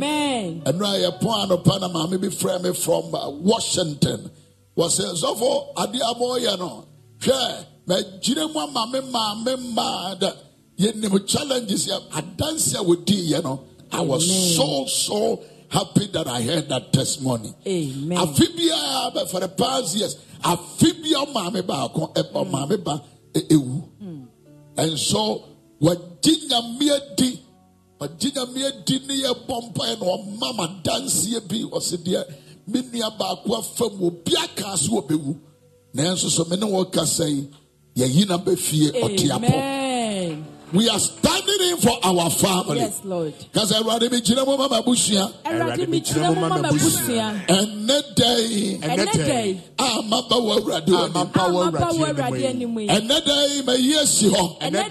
Ɛno 0.63 0.83
a 0.85 1.11
yɛpɔn 1.11 1.47
anɔpa 1.49 1.79
na 1.81 1.87
maame 1.89 2.19
bi 2.21 2.27
frɛ 2.27 2.61
me 2.63 2.73
from 2.73 3.13
uh, 3.15 3.29
washington. 3.29 4.29
Wɔsɛ 4.77 5.15
sɔfo 5.21 5.67
ade 5.77 5.95
a 5.95 6.13
mɔyɛ 6.15 6.59
no 6.59 6.85
hwɛ 7.19 7.65
magyina 7.87 8.47
mu 8.53 8.59
ama 8.59 8.87
me 8.91 8.99
maame 9.11 9.55
mmaa 9.57 10.19
da 10.19 10.31
yɛnim 10.81 11.27
challenges 11.27 11.87
yɛ 11.87 11.99
adanse 12.11 12.73
a 12.75 12.83
wɔdiiɛ 12.83 13.43
no 13.43 13.61
i 13.91 14.01
was 14.01 14.25
so 14.55 14.85
so 14.87 15.39
happy 15.69 16.07
that 16.07 16.27
i 16.27 16.41
heard 16.41 16.67
that 16.69 16.91
testimony. 16.91 17.53
Amen. 17.67 18.17
afe 18.17 18.45
biara 18.57 19.13
but 19.13 19.29
for 19.29 19.39
the 19.39 19.47
past 19.49 19.95
years 19.95 20.15
afe 20.43 20.91
biara 21.03 21.25
ɔmaame 21.27 21.61
baako 21.63 22.13
ɛ- 22.13 22.31
ɔmaame 22.33 22.83
ba 22.83 23.01
ɛ- 23.33 23.47
ɛwu 23.47 23.83
hmm. 23.99 24.05
hmm. 24.05 24.23
and 24.77 24.97
so 24.99 25.43
wagye 25.81 26.35
nyame 26.49 26.89
adi 26.91 27.39
wagye 27.99 28.31
nyame 28.31 28.65
adi 28.67 28.99
ne 29.07 29.21
yɛbɔ 29.23 29.73
mpaeɛ 29.73 29.99
na 29.99 30.05
ɔma 30.05 30.55
ma 30.57 30.67
danseɛ 30.83 31.47
bi 31.47 31.63
ɔse 31.77 31.97
deɛ 31.97 32.23
me 32.67 32.81
nua 32.81 33.11
baako 33.17 33.55
afa 33.59 33.89
mu 33.95 34.07
obi 34.07 34.33
aka 34.37 34.77
so 34.77 35.01
wɔbɛwu 35.01 35.37
nanso 35.95 36.29
so 36.29 36.45
me 36.45 36.55
ne 36.57 36.65
wɔkasa 36.65 37.27
yi 37.29 37.47
yɛyi 37.97 38.27
na 38.27 38.37
bɛfie 38.37 38.91
ɔteapɔ 38.91 39.31
Amen. 39.35 39.90
We 40.73 40.87
are 40.89 40.99
standing 40.99 41.69
in 41.69 41.77
for 41.77 41.97
our 42.03 42.29
family. 42.29 42.79
Yes, 42.79 43.01
Lord. 43.03 43.33
kasa 43.53 43.75
awurade 43.75 44.09
mekyerɛ 44.09 44.45
mu 44.45 44.57
ma 44.57 44.67
mabusua 44.69 45.31
Awurade 45.43 45.85
mekyerɛ 45.87 46.35
mu 46.35 46.41
ma 46.41 46.57
m'abusua. 46.57 47.45
ɛnɛ 47.47 48.15
da 48.15 48.35
yi 48.37 48.77
Ɛnɛ 48.79 49.27
da 49.27 49.39
yi, 49.43 49.61
a 49.79 50.01
maba 50.03 50.35
wɔ 50.35 50.59
awurade 50.59 50.87
w'anim 50.87 51.05
a 51.05 51.09
maba 51.09 51.43
wɔ 51.49 51.71
Awurade 51.71 52.45
anim 52.49 52.79
yi. 52.79 52.87
ɛnɛ 52.87 53.25
da 53.25 53.45
yi 53.45 53.61
mayi 53.61 53.95
asi 53.95 54.29
hɔ 54.29 54.59
Ɛnɛ 54.61 54.89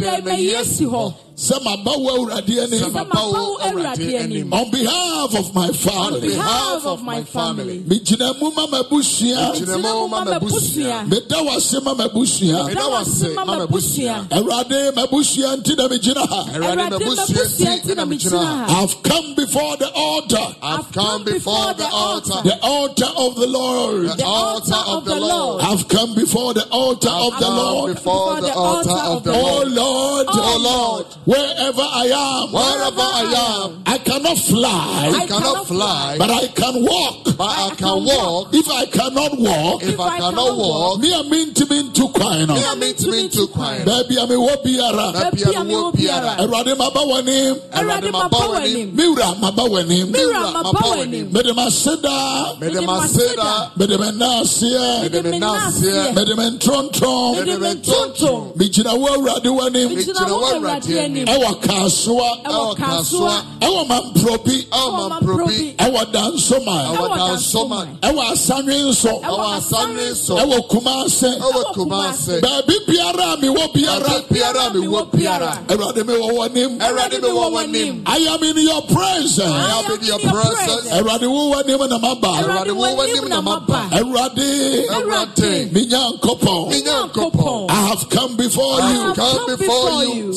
da 1.49 1.57
yi, 1.57 1.61
mayi 1.61 1.61
asi 1.61 1.61
hɔ. 1.61 1.61
sɛ 1.61 1.65
maba 1.65 1.93
wɔ 1.93 2.11
awurade 2.19 2.59
anim 2.63 2.81
Sɛ 2.81 2.93
maba 2.93 3.21
wɔ 3.21 3.61
Awurade 3.61 4.53
on 4.53 4.71
behalf 4.71 5.35
of 5.39 5.55
my 5.55 5.69
family. 5.73 6.15
On 6.15 6.21
behalf 6.21 6.87
of 6.87 7.03
my 7.03 7.23
family. 7.25 7.79
megyina 7.81 8.39
mu 8.41 8.51
ma 8.55 8.67
mabusua 8.67 9.53
Mekyerɛ 9.55 9.83
mu 9.83 10.09
ma 10.09 10.25
m'abusua. 10.25 11.09
meda 11.09 11.37
wase 11.37 11.83
ma 11.85 11.95
mabusua 11.95 12.67
Meda 12.67 12.81
wase 12.89 13.35
ma 13.35 13.45
m'abusua. 13.45 14.29
awurade 14.31 14.93
mabusua 14.95 15.57
nti 15.57 15.77
na 15.77 15.89
megyina 15.89 16.27
ha 16.29 16.45
Awurade 16.53 16.99
m'abusua 16.99 17.79
nti 17.81 17.95
na 17.97 18.05
mekyina 18.05 18.45
ha. 18.45 18.83
I've 18.83 19.03
come 19.03 19.35
before 19.35 19.77
the 19.77 19.91
altar 19.95 20.57
I've 20.63 20.93
come 20.93 21.25
before 21.25 21.75
the 21.75 21.89
altar. 21.93 22.43
the 22.45 22.59
altar 22.63 23.07
of 23.17 23.35
the 23.37 23.47
Lord 23.47 24.07
The 24.19 24.25
altar 24.25 24.75
of 24.87 25.05
the 25.05 25.17
Lord. 25.21 25.63
I've 25.63 25.89
come 25.89 26.15
before 26.15 26.55
the 26.55 26.67
altar 26.71 27.09
of 27.11 27.39
the 27.41 27.49
Lord 27.51 27.95
Before 27.95 28.41
the 28.41 28.53
altar 28.53 28.91
of 28.91 29.25
the 29.25 29.33
oh 29.33 29.63
Lord. 29.67 29.69
Oh 29.69 29.69
Lord. 29.69 29.71
Lord, 29.71 30.27
Oh 30.31 30.59
Lord. 30.63 31.07
Wherever 31.31 31.87
I 32.03 32.07
am, 32.11 32.53
Wherever 32.53 33.07
I 33.23 33.25
am, 33.65 33.83
I 33.87 33.99
cannot 33.99 34.39
fly, 34.39 35.13
I 35.15 35.27
cannot 35.27 35.67
fly, 35.67 36.17
but 36.19 36.31
I 36.31 36.47
can 36.49 36.83
walk. 36.83 37.25
but 37.39 37.49
I 37.49 37.71
can 37.77 38.05
walk. 38.05 38.49
If 38.53 38.69
I 38.69 38.85
cannot 38.87 39.39
walk, 39.39 39.83
If 39.83 39.99
I 40.01 40.19
cannot 40.19 40.57
walk, 40.57 41.01
me 41.01 41.13
a 41.15 41.23
mean 41.25 41.55
to 41.55 41.67
mean 41.67 41.93
to 41.93 42.09
kwine. 42.09 42.49
me 42.49 42.63
a 42.65 42.75
mean 42.77 42.95
to 42.97 43.11
mean 43.11 43.31
to 43.31 43.47
quiet. 43.49 43.85
Baby, 43.87 44.19
I'm 44.19 44.31
a 44.31 44.35
wobiara. 44.35 45.07
Baabi 45.15 45.43
a 45.43 45.63
mewɔ 45.71 45.95
biara. 45.95 46.33
Erade 46.43 46.75
maba 46.77 47.01
w'anim, 47.11 47.55
Awurade 47.71 48.11
maba 48.11 48.39
w'anim. 48.51 48.93
miwura 48.95 49.35
maba 49.41 49.63
w'anim. 49.71 50.07
Mewura 50.11 50.53
maba 50.53 50.81
w'anim. 50.91 51.31
Mede 51.33 51.53
m'aseda, 51.55 52.59
Mede 52.61 52.81
m'aseda. 52.87 53.71
mede 53.77 53.97
me 54.01 54.11
naseɛ, 54.21 55.03
Mede 55.03 55.25
me 55.25 55.39
naseɛ. 55.39 56.15
mede 56.15 56.37
me 56.37 56.51
ntontom, 56.59 57.37
Mede 57.47 57.61
me 57.61 57.75
ntontom. 57.75 58.57
megyina 58.57 58.99
wo 58.99 59.07
Awurade 59.09 59.47
w'anim, 59.59 59.89
Megyina 59.95 60.27
wɔ 60.27 60.53
Awurade 60.55 61.10
anim. 61.11 61.27
ɛwɔ 61.27 61.61
kaasoa, 61.61 62.43
Ɛwɔ 62.45 62.77
kasoa. 62.77 63.43
ɛwɔ 63.61 63.87
mamprobi, 63.89 64.67
Ɛwɔ 64.71 65.09
mamprobi. 65.11 65.77
ɛwɔ 65.77 66.13
dansoman, 66.13 66.97
Ɛwɔ 66.97 67.07
dansoman. 67.19 67.87
ɛwɔ 68.01 68.23
asanwe 68.33 68.75
nso, 68.89 69.21
Ɛwɔ 69.23 69.47
asanwe 69.59 70.11
nso. 70.13 70.37
ɛwɔ 70.37 70.69
kumase, 70.69 71.39
Ɛwɔ 71.39 71.63
kumase. 71.75 72.41
baabi 72.41 72.75
biara 72.87 73.33
a 73.33 73.37
mewɔ 73.37 73.73
biara, 73.73 74.05
Baabi 74.05 74.29
biara 74.35 74.67
a 74.67 74.71
mewɔ 74.71 75.11
biara. 75.11 75.59
Awurade 75.69 76.03
mewɔ 76.05 76.31
w'anim. 76.39 76.79
Awurade 76.79 77.21
mewɔ 77.21 77.51
w'anim. 77.53 78.03
I 78.07 78.17
am 78.17 78.43
in 78.43 78.57
your 78.59 78.83
presence. 78.83 79.41
I 79.41 79.81
am 79.85 79.93
in 79.99 80.05
your 80.07 80.19
presence. 80.19 80.89
Awurade 80.91 81.27
wo 81.31 81.53
w'anim 81.55 81.89
na 81.89 81.99
maba. 81.99 82.43
Awurade 82.43 82.73
wo 82.75 82.87
w'anim 82.97 83.29
na 83.29 83.41
maba. 83.41 83.89
Awurade, 83.91 84.87
Awurade. 84.89 85.73
me 85.73 85.87
Nyankopɔn. 85.87 86.71
Me 86.71 86.83
Nyankopɔn. 86.83 87.71
I 87.71 87.75
have 87.89 88.09
come 88.11 88.37
before 88.37 88.81
I 88.81 88.93
you. 88.93 89.01
have 89.01 89.17
come 89.17 89.57
before 89.57 90.05
you. 90.05 90.33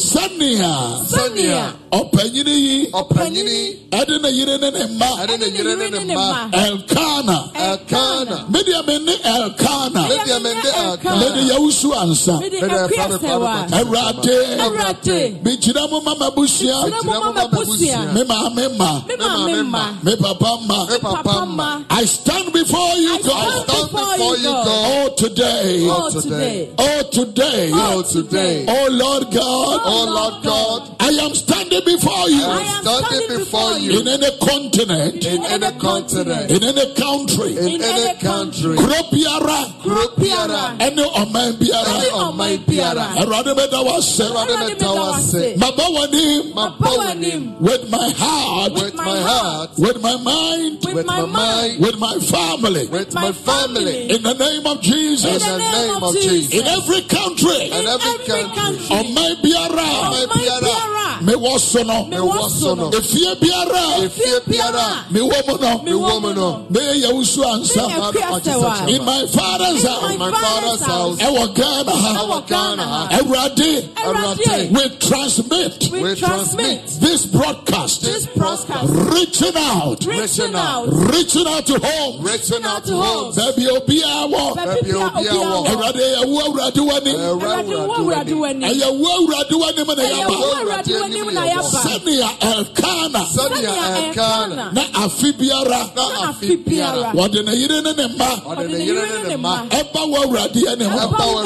Sɛnea 0.64 1.04
Sɛnea 1.12 1.66
ɔpanyini 1.92 2.56
yi 2.66 2.90
ɔpanyini 2.92 3.60
ɛde 3.92 4.22
ne 4.22 4.30
yere 4.30 4.58
ne 4.58 4.70
ne 4.72 4.84
mma 4.88 5.10
ɛde 5.22 5.40
ne 5.40 5.48
yere 5.58 5.76
ne 5.76 5.90
ne 5.90 6.16
mma 6.16 6.50
Elkana. 6.54 7.38
Elkana. 7.54 8.38
Medeɛ 8.50 8.88
me 8.88 8.98
ne 9.06 9.16
Elkana. 9.24 10.02
Medeɛ 10.10 10.42
me 10.44 10.54
ne 10.54 10.72
Elkana. 10.72 11.20
Mede 11.20 11.42
yɛwosu 11.52 11.90
ansa. 12.02 12.40
Mede 12.40 12.60
ɛkua 12.62 13.20
sɛwa. 13.20 13.70
Awurade, 13.72 14.38
Awurade. 14.60 15.42
mekyerɛ 15.44 15.90
mo 15.90 16.02
ma 16.02 16.16
mabusua. 16.16 16.90
Kyerɛ 16.90 17.04
mo 17.06 17.20
ma 17.20 17.32
m'abusua. 17.34 18.14
Me 18.14 18.24
maame 18.24 18.78
ma. 18.78 19.02
Me 19.08 19.16
maame 19.16 19.66
ma. 19.70 19.86
Me 20.04 20.16
papa 20.16 20.60
ma. 20.68 20.86
Me 20.86 20.98
papa 21.00 21.46
ma. 21.46 21.84
I 21.90 22.06
stand 22.06 22.52
before 22.54 22.96
you, 22.96 23.14
I 23.14 23.22
God. 23.22 23.70
stand 23.70 23.92
before 23.92 24.38
you, 24.38 24.44
God. 24.44 24.92
Oh, 24.94 25.14
today. 25.18 25.88
Oh, 25.90 26.10
today. 26.10 26.70
Oh, 26.78 27.04
today. 27.12 27.72
Oh, 27.74 28.02
today. 28.04 28.66
Oh, 28.68 28.88
Lord 28.92 29.32
God. 29.32 29.82
Oh, 29.86 30.06
Lord 30.10 30.44
God. 30.44 30.53
I 31.00 31.10
am 31.22 31.34
standing 31.36 31.82
before 31.86 32.30
you. 32.30 32.44
I 32.44 32.62
am 32.62 32.84
standing 32.86 33.38
before 33.38 33.74
you 33.80 34.00
In 34.00 34.08
any 34.08 34.30
continent. 34.40 35.26
in 35.26 35.44
any 35.46 35.80
continent, 35.80 36.52
In 36.52 36.64
any 36.64 36.94
country. 36.94 37.58
in 37.58 37.82
any 37.82 38.14
country, 38.20 38.76
Kuro 38.78 39.00
biara. 39.12 39.82
kuro 39.82 40.08
biara, 40.18 40.78
Ɛne 40.80 41.04
ɔman 41.22 41.54
ɛne 41.54 41.58
biara. 41.58 41.96
ɔman 42.12 42.58
biara. 42.66 43.06
Awurade 43.18 43.54
bɛda 43.58 43.80
w'ase. 43.86 44.30
Awurade 44.30 44.68
meda 44.70 44.88
wo 44.94 45.14
ase. 45.14 45.58
Maba 45.58 45.86
w'anim. 45.96 46.54
Maba 46.54 46.90
w'anim 47.00 47.60
With 47.60 47.90
my 47.90 48.10
heart. 48.10 48.74
with 48.74 48.96
my 48.96 49.20
heart, 49.20 49.70
With 49.78 50.02
my 50.02 50.16
mind. 50.18 50.86
with 50.94 51.06
my 51.06 51.26
mind, 51.26 51.80
With 51.80 51.98
my 51.98 52.18
family. 52.20 52.88
with 52.88 53.14
my 53.14 53.32
family. 53.32 54.10
In 54.12 54.22
the 54.24 54.34
name 54.34 54.66
of 54.68 54.82
Jesus. 54.82 55.26
In 55.26 55.40
the 55.40 55.58
name 55.58 56.04
of 56.04 56.14
Jesus. 56.16 56.54
In 56.54 56.68
every 56.68 57.02
country. 57.04 57.72
In 57.72 57.88
every 57.88 58.26
country, 58.26 58.96
Ɔman 58.98 59.42
biara. 59.42 59.90
ɔman 60.14 60.43
biara, 60.48 61.20
Mewɔ 61.22 61.60
so 61.60 61.84
no. 61.84 62.06
mewɔ 62.06 62.50
so 62.50 62.76
no, 62.76 62.90
Efie 62.92 63.36
biara. 63.40 64.04
efie 64.06 64.40
biara, 64.46 65.06
Mewɔ 65.12 65.48
mu 65.48 65.58
no. 65.58 65.80
mewɔ 65.80 66.22
mu 66.22 66.34
no, 66.34 66.66
Meyɛ 66.72 67.04
yawusu 67.04 67.44
ansa. 67.44 67.82
ɛkua 67.82 68.42
sɛwa. 68.42 68.90
In 68.90 69.06
my 69.06 69.26
father's 69.28 69.84
house. 69.84 70.12
In 70.12 70.20
my 70.20 70.32
father's 70.32 70.82
house, 70.82 71.18
Ɛwɔ 71.20 71.54
Ghana 71.56 71.92
ha. 71.92 72.26
ɛwɔ 72.26 72.48
Ghana 72.48 72.84
ha, 72.84 73.08
Awurade. 73.12 73.90
Awurade, 73.96 74.72
We 74.72 74.90
transmit 74.98 75.90
we 75.92 76.16
transmit 76.16 76.88
this 77.00 77.26
broadcast. 77.26 78.02
this 78.02 78.26
broadcast, 78.28 78.90
Reaching 78.90 79.56
out. 79.56 80.06
reaching 80.06 80.56
out, 80.56 80.86
Reaching 80.88 81.48
out 81.48 81.66
to 81.68 81.80
home 81.80 82.22
reaching 82.24 82.64
out 82.66 82.86
to 82.86 82.96
homes. 82.96 83.38
Baabi 83.38 83.68
obiara 83.68 84.30
wɔ. 84.32 84.56
Baabi 84.56 84.90
a 84.90 85.10
obiara 85.10 85.32
wɔ. 85.34 85.68
Awurade 85.68 86.04
yɛwo 86.16 86.42
Awurade 86.44 86.82
w'anim. 86.88 87.16
Awurade 87.16 87.88
wo 87.88 87.96
Awurade 87.98 88.34
w'anim. 88.34 88.70
Ɛyɛwo 88.70 89.08
Awurade 89.18 89.52
w'anim 89.52 89.88
na 89.88 89.94
Ɛyɛ 89.94 89.94
wo 89.94 89.94
yɛaba. 89.94 89.94
Awurade 89.94 89.94
w'anim 89.94 89.98
na 89.98 90.04
yɛaba. 90.04 90.33
Sɛnea 91.84 92.30
Elkana 92.42 93.22
Sɛnea 93.36 94.14
Elkana, 94.14 94.74
na 94.74 94.82
afe 95.06 95.32
biara 95.38 95.82
na 95.96 96.30
afe 96.30 96.58
biara, 96.66 97.12
wɔde 97.14 97.46
ne 97.46 97.54
yere 97.56 97.82
ne 97.82 97.94
ne 97.94 98.08
mma 98.08 98.30
ɔde 98.46 98.70
ne 98.72 98.80
yere 98.86 99.24
ne 99.24 99.30
ne 99.30 99.36
mma, 99.38 99.68
ɛba 99.70 100.02
wɔ 100.12 100.24
Awurade 100.24 100.68
anim. 100.72 100.90
ɛba 100.90 101.44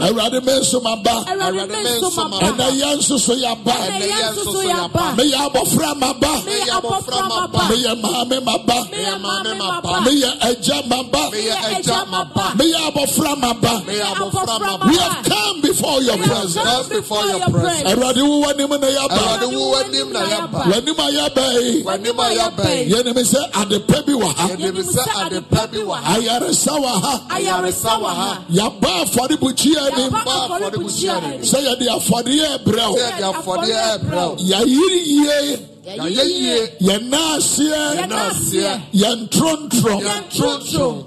Awurade 0.00 0.44
me 0.44 0.52
nso 0.60 0.80
maba. 0.82 1.24
Awurade 1.26 1.68
me 1.68 1.90
nso 2.00 2.28
ma 2.30 2.38
Ɛnɛ 2.40 2.56
ba. 2.56 2.96
nso 2.96 3.18
so 3.18 3.34
yɛaba. 3.34 3.72
Ɛnɛ 3.72 4.06
yɛn 4.10 4.34
nso 4.34 4.42
so 4.44 4.62
yɛaba. 4.62 5.16
Meyɛ 5.16 5.36
abɔfra 5.48 5.90
maba. 5.98 6.32
Meyɛ 6.44 6.82
ma 7.28 7.46
ba. 7.46 7.58
Meyɛ 7.70 8.00
maame 8.00 8.44
maba. 8.44 8.86
Meyɛ 8.90 9.20
ma 9.20 9.80
ba. 9.80 10.00
Meyɛ 10.04 10.30
agya 10.42 10.82
maba. 10.88 11.30
Meyɛ 11.30 12.10
ma 12.10 12.24
ba. 12.24 12.52
Meyɛ 12.56 12.78
abɔfra 12.90 13.36
maba. 13.40 13.70
Ma 13.70 14.86
We 14.86 14.96
ba. 14.96 15.02
have 15.02 15.24
come 15.24 15.60
before 15.60 16.02
your 16.02 16.16
We 16.16 16.22
have 16.22 16.28
presence. 16.30 16.54
come 16.54 16.88
before 16.88 17.24
your 17.26 17.40
presence. 17.40 17.88
Awurade 18.20 18.28
wo 18.28 18.42
w'anim 18.42 18.80
na 18.80 18.86
Awurade 18.86 19.46
yɛaba. 19.46 19.56
wo 19.56 19.72
w'anim 19.74 20.12
na 20.12 20.20
yɛaba. 20.20 20.62
W'anim 20.70 20.98
a 20.98 21.06
yɛaba 21.16 21.44
yi. 21.62 21.82
W'anim 21.82 22.18
a 22.18 22.26
yɛaba 22.36 22.64
yi. 22.76 22.92
Yɛnim 22.92 23.18
sɛ 23.32 23.40
adepa 23.52 24.06
bi 24.06 24.12
wɔ 24.12 24.34
ha. 24.36 24.48
Yɛnim 24.48 24.82
sɛ 24.82 25.02
adepa 25.24 25.70
bi 25.70 25.78
wɔ 25.78 25.94
ha. 25.94 26.14
Ayaresa 26.16 26.72
wɔ 26.78 27.02
ha. 27.02 27.22
Ayaresa 27.30 27.92
wɔ 28.00 28.08
ha. 28.14 28.38
Yɛaba 28.50 28.90
afɔrebukyia 29.04 29.92
anim. 29.92 30.10
Yɛaba 30.10 30.34
afɔrebukyia 30.48 31.22
anim. 31.22 31.40
Sɛ 31.42 31.58
yɛde 31.66 31.86
afɔdeɛ 31.88 32.64
brɛ 32.64 32.90
wo. 32.90 32.96
Sɛ 32.96 33.10
yɛde 33.10 33.34
afɔdeɛ 33.34 33.98
ɛbrɛ 33.98 34.28
wo. 34.28 34.36
Yɛayiri 34.36 35.00
yie. 35.06 35.69
Yɛayɛ 35.84 36.24
yie. 36.28 36.68
Yɛn 36.80 37.08
naaseɛ. 37.08 37.96
Yɛn 37.96 38.08
naaseɛ. 38.10 38.80
Yɛn 38.92 39.28
ntrontrom. 39.28 40.00
Yɛn 40.02 40.22
ntrontrom. 40.30 41.04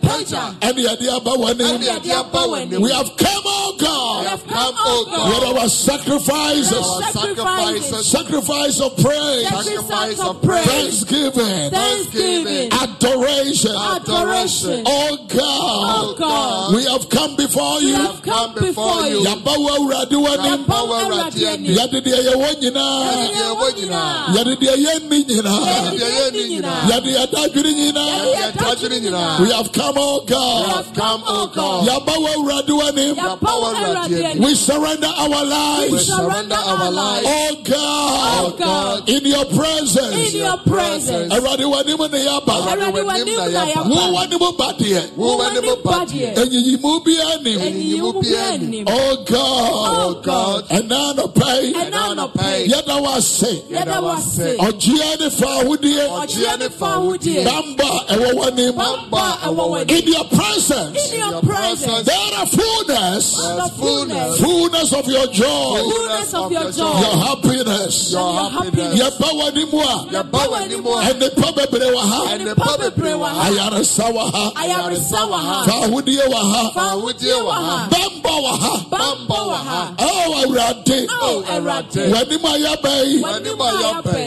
Pagya. 0.00 0.54
Ɛne 0.60 0.80
yɛde 0.86 1.08
aba 1.16 1.30
w'anim. 1.36 1.78
Ɛne 1.78 1.84
yɛde 1.84 2.10
aba 2.12 2.38
w'anim. 2.46 2.80
We 2.80 2.90
have 2.92 3.16
come, 3.16 3.42
oh 3.44 3.74
We 3.78 3.84
God, 3.86 4.26
have 4.26 4.46
come, 4.46 4.74
O 4.78 5.04
God. 5.04 5.28
with 5.50 5.58
our 5.62 5.68
sacrifices, 5.68 6.86
sacrifices. 7.12 8.06
sacrifice 8.06 8.80
of 8.80 8.96
praise, 8.98 9.48
Sacrifice 9.48 10.20
of 10.20 10.42
praise. 10.42 10.66
thanksgiving, 10.66 11.70
Thanksgiving. 11.70 12.72
adoration. 12.72 13.74
Adoration. 13.76 14.82
Oh 14.86 15.16
God, 15.28 15.42
Oh 15.42 16.14
God. 16.16 16.74
we 16.76 16.84
have 16.84 17.08
come 17.08 17.34
before 17.36 17.78
We 17.80 17.88
you. 17.88 17.94
have 17.96 18.22
come 18.22 18.54
before 18.54 19.06
you. 19.06 19.20
Yaba 19.20 19.58
wo 19.58 19.68
awurade 19.78 20.12
w'anim. 20.12 20.64
Yaba 20.66 20.88
wo 20.88 20.94
Awurade 20.94 21.46
anim. 21.52 21.76
Yɛde 21.76 22.00
deɛ 22.04 22.32
yɛwɔ 22.32 22.54
nyinaa. 22.62 23.23
Yɛwɔ 23.32 23.66
nyinaa. 23.76 24.34
Yɛde 24.34 24.52
deɛ 24.60 24.74
yɛnni 24.84 25.18
nyinaa. 25.28 25.60
Yɛde 25.64 26.06
yɛnni 26.16 26.42
nyinaa. 26.50 26.80
Yɛde 26.90 27.10
yɛdadwene 27.16 27.72
nyinaa. 27.74 28.16
Yɛde 28.24 28.34
yɛdadwene 28.42 28.98
nyinaa. 29.04 29.40
We 29.40 29.50
have 29.50 29.72
come, 29.72 29.94
oh 29.96 30.20
God. 30.26 30.66
have 30.68 30.94
come, 30.94 31.22
oh 31.26 31.46
God. 31.54 31.88
Yaba 31.88 32.14
wo 32.20 32.28
awurade 32.34 32.68
w'anim. 32.68 33.14
Yaba 33.14 33.40
wo 33.42 33.74
Awurade 33.74 34.24
anim. 34.24 34.42
We 34.42 34.54
surrender 34.54 35.06
our 35.06 35.28
We 35.28 35.90
lives. 35.90 36.06
surrender 36.06 36.54
our 36.54 36.90
lives. 36.90 37.26
Oh 37.28 37.56
God, 37.64 38.58
God. 38.58 39.08
in 39.08 39.24
your 39.26 39.44
presence. 39.46 40.34
In 40.34 40.40
your 40.40 40.56
presence. 40.58 41.32
Awurade 41.32 41.64
w'anim 41.64 42.10
ne 42.10 42.24
yaba. 42.26 42.54
Awurade 42.60 43.02
w'anim 43.04 43.52
na 43.52 43.66
yɛba. 43.66 43.88
Wo 43.88 44.12
w'anim 44.16 44.56
ba 44.58 44.72
deɛ. 44.78 45.16
Wo 45.16 45.38
ba 45.38 46.04
deɛ. 46.06 46.34
Enyiyimu 46.36 47.04
bi 47.04 47.14
anim. 47.32 47.60
Ɛyiyimu 47.60 48.22
bi. 48.22 48.84
Oh 48.86 49.16
God. 49.24 49.94
Oh 49.96 50.20
God. 50.22 50.68
Ɛna 50.68 51.14
anɔpɛ 51.14 51.62
yi. 51.62 51.72
Ɛna 51.74 52.00
anɔpɛ 52.14 52.66
yi. 52.66 52.72
Yɛda 52.72 53.00
wo 53.02 53.08
ase. 53.16 53.62
Yɛda 53.70 54.02
wo 54.02 54.10
ase. 54.10 54.56
Ɔgyeɛ 54.58 55.20
ne 55.20 55.30
fa 55.30 55.46
ahodie. 55.46 56.58
Ne 56.58 56.68
fa. 56.68 56.98
Bamba 57.44 58.06
ɛwɔ 58.08 58.30
w'anim. 58.34 58.74
Bamba 58.74 59.38
ɛwɔ 59.42 59.64
w'anim. 59.70 59.90
In 59.90 60.12
your 60.12 60.24
presence. 60.24 61.12
In 61.12 61.18
your 61.30 61.40
presence. 61.42 62.06
There 62.06 62.34
are 62.38 62.46
fullness. 62.46 63.34
The 63.34 63.70
fullness. 63.78 64.38
Fullness 64.40 64.92
of 64.92 65.06
your 65.08 65.26
joy. 65.28 65.80
Fullness 65.90 66.34
of 66.34 66.52
your 66.52 66.70
joy. 66.70 67.00
Your 67.00 67.16
happiness. 67.26 68.12
Your 68.12 68.50
happiness. 68.50 69.00
Yɛba 69.00 69.28
w'anim 69.38 69.72
a. 69.74 70.06
Yɛba 70.14 70.40
w'anim 70.52 70.84
a. 70.84 71.14
Nnipa 71.14 71.52
bebree 71.54 71.90
wɔ 71.94 72.00
ha. 72.00 72.36
Nnipa 72.36 72.78
bebree 72.78 73.14
wɔ 73.14 73.28
ha. 73.28 73.50
Ayaresa 73.50 74.12
wɔ 74.12 74.30
ha. 74.32 74.52
Ayaresa 74.56 75.20
wɔ 75.30 75.38
ha. 75.38 75.64
Fa 75.64 75.72
ahodie 75.86 76.26
wɔ 76.28 76.40
ha. 76.52 76.70
Fa 76.74 76.80
ahodie 76.94 77.32
ha. 77.52 77.88
Bamba 77.90 78.34
wɔ 78.44 78.58
ha. 78.58 78.86
Bamba 78.90 79.38
wɔ 79.50 79.56
ha. 79.56 79.94
Oh, 79.98 80.34
Awurade. 80.44 81.06
Oh, 81.10 81.44
Awurade. 81.46 82.10
W'anim 82.12 82.44
a 82.44 82.58
yɛba 82.58 83.03
yi. 83.04 83.20
W'anim 83.22 83.60
a 83.60 83.68
yɛaba 83.82 84.12
yi. 84.18 84.26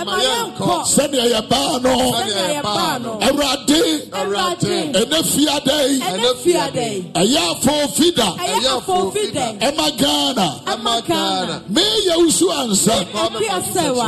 Ɛma 0.00 0.14
yɛnkɔ. 0.26 0.58
Ɛma 0.58 0.64
yɛnkɔ. 0.64 0.74
Sɛnea 0.94 1.26
yɛbaa 1.34 1.82
no. 1.82 1.94
Sɛnea 2.12 2.46
yɛbaa 2.62 3.02
no. 3.02 3.12
Awurade. 3.20 3.82
Awurade. 4.10 4.92
Ɛnɛ 4.92 5.18
fiada 5.32 5.76
yi. 5.88 5.98
Ɛnɛ 6.00 6.30
fiada 6.42 6.84
yi. 6.92 7.00
Ɛyɛ 7.14 7.40
afɔɔfida. 7.52 8.28
Ɛyɛ. 8.38 8.74
Ɛma 9.60 9.86
Ghana. 9.98 11.62
Meyɛ 11.70 12.14
wusu 12.18 12.46
ansa. 12.50 12.96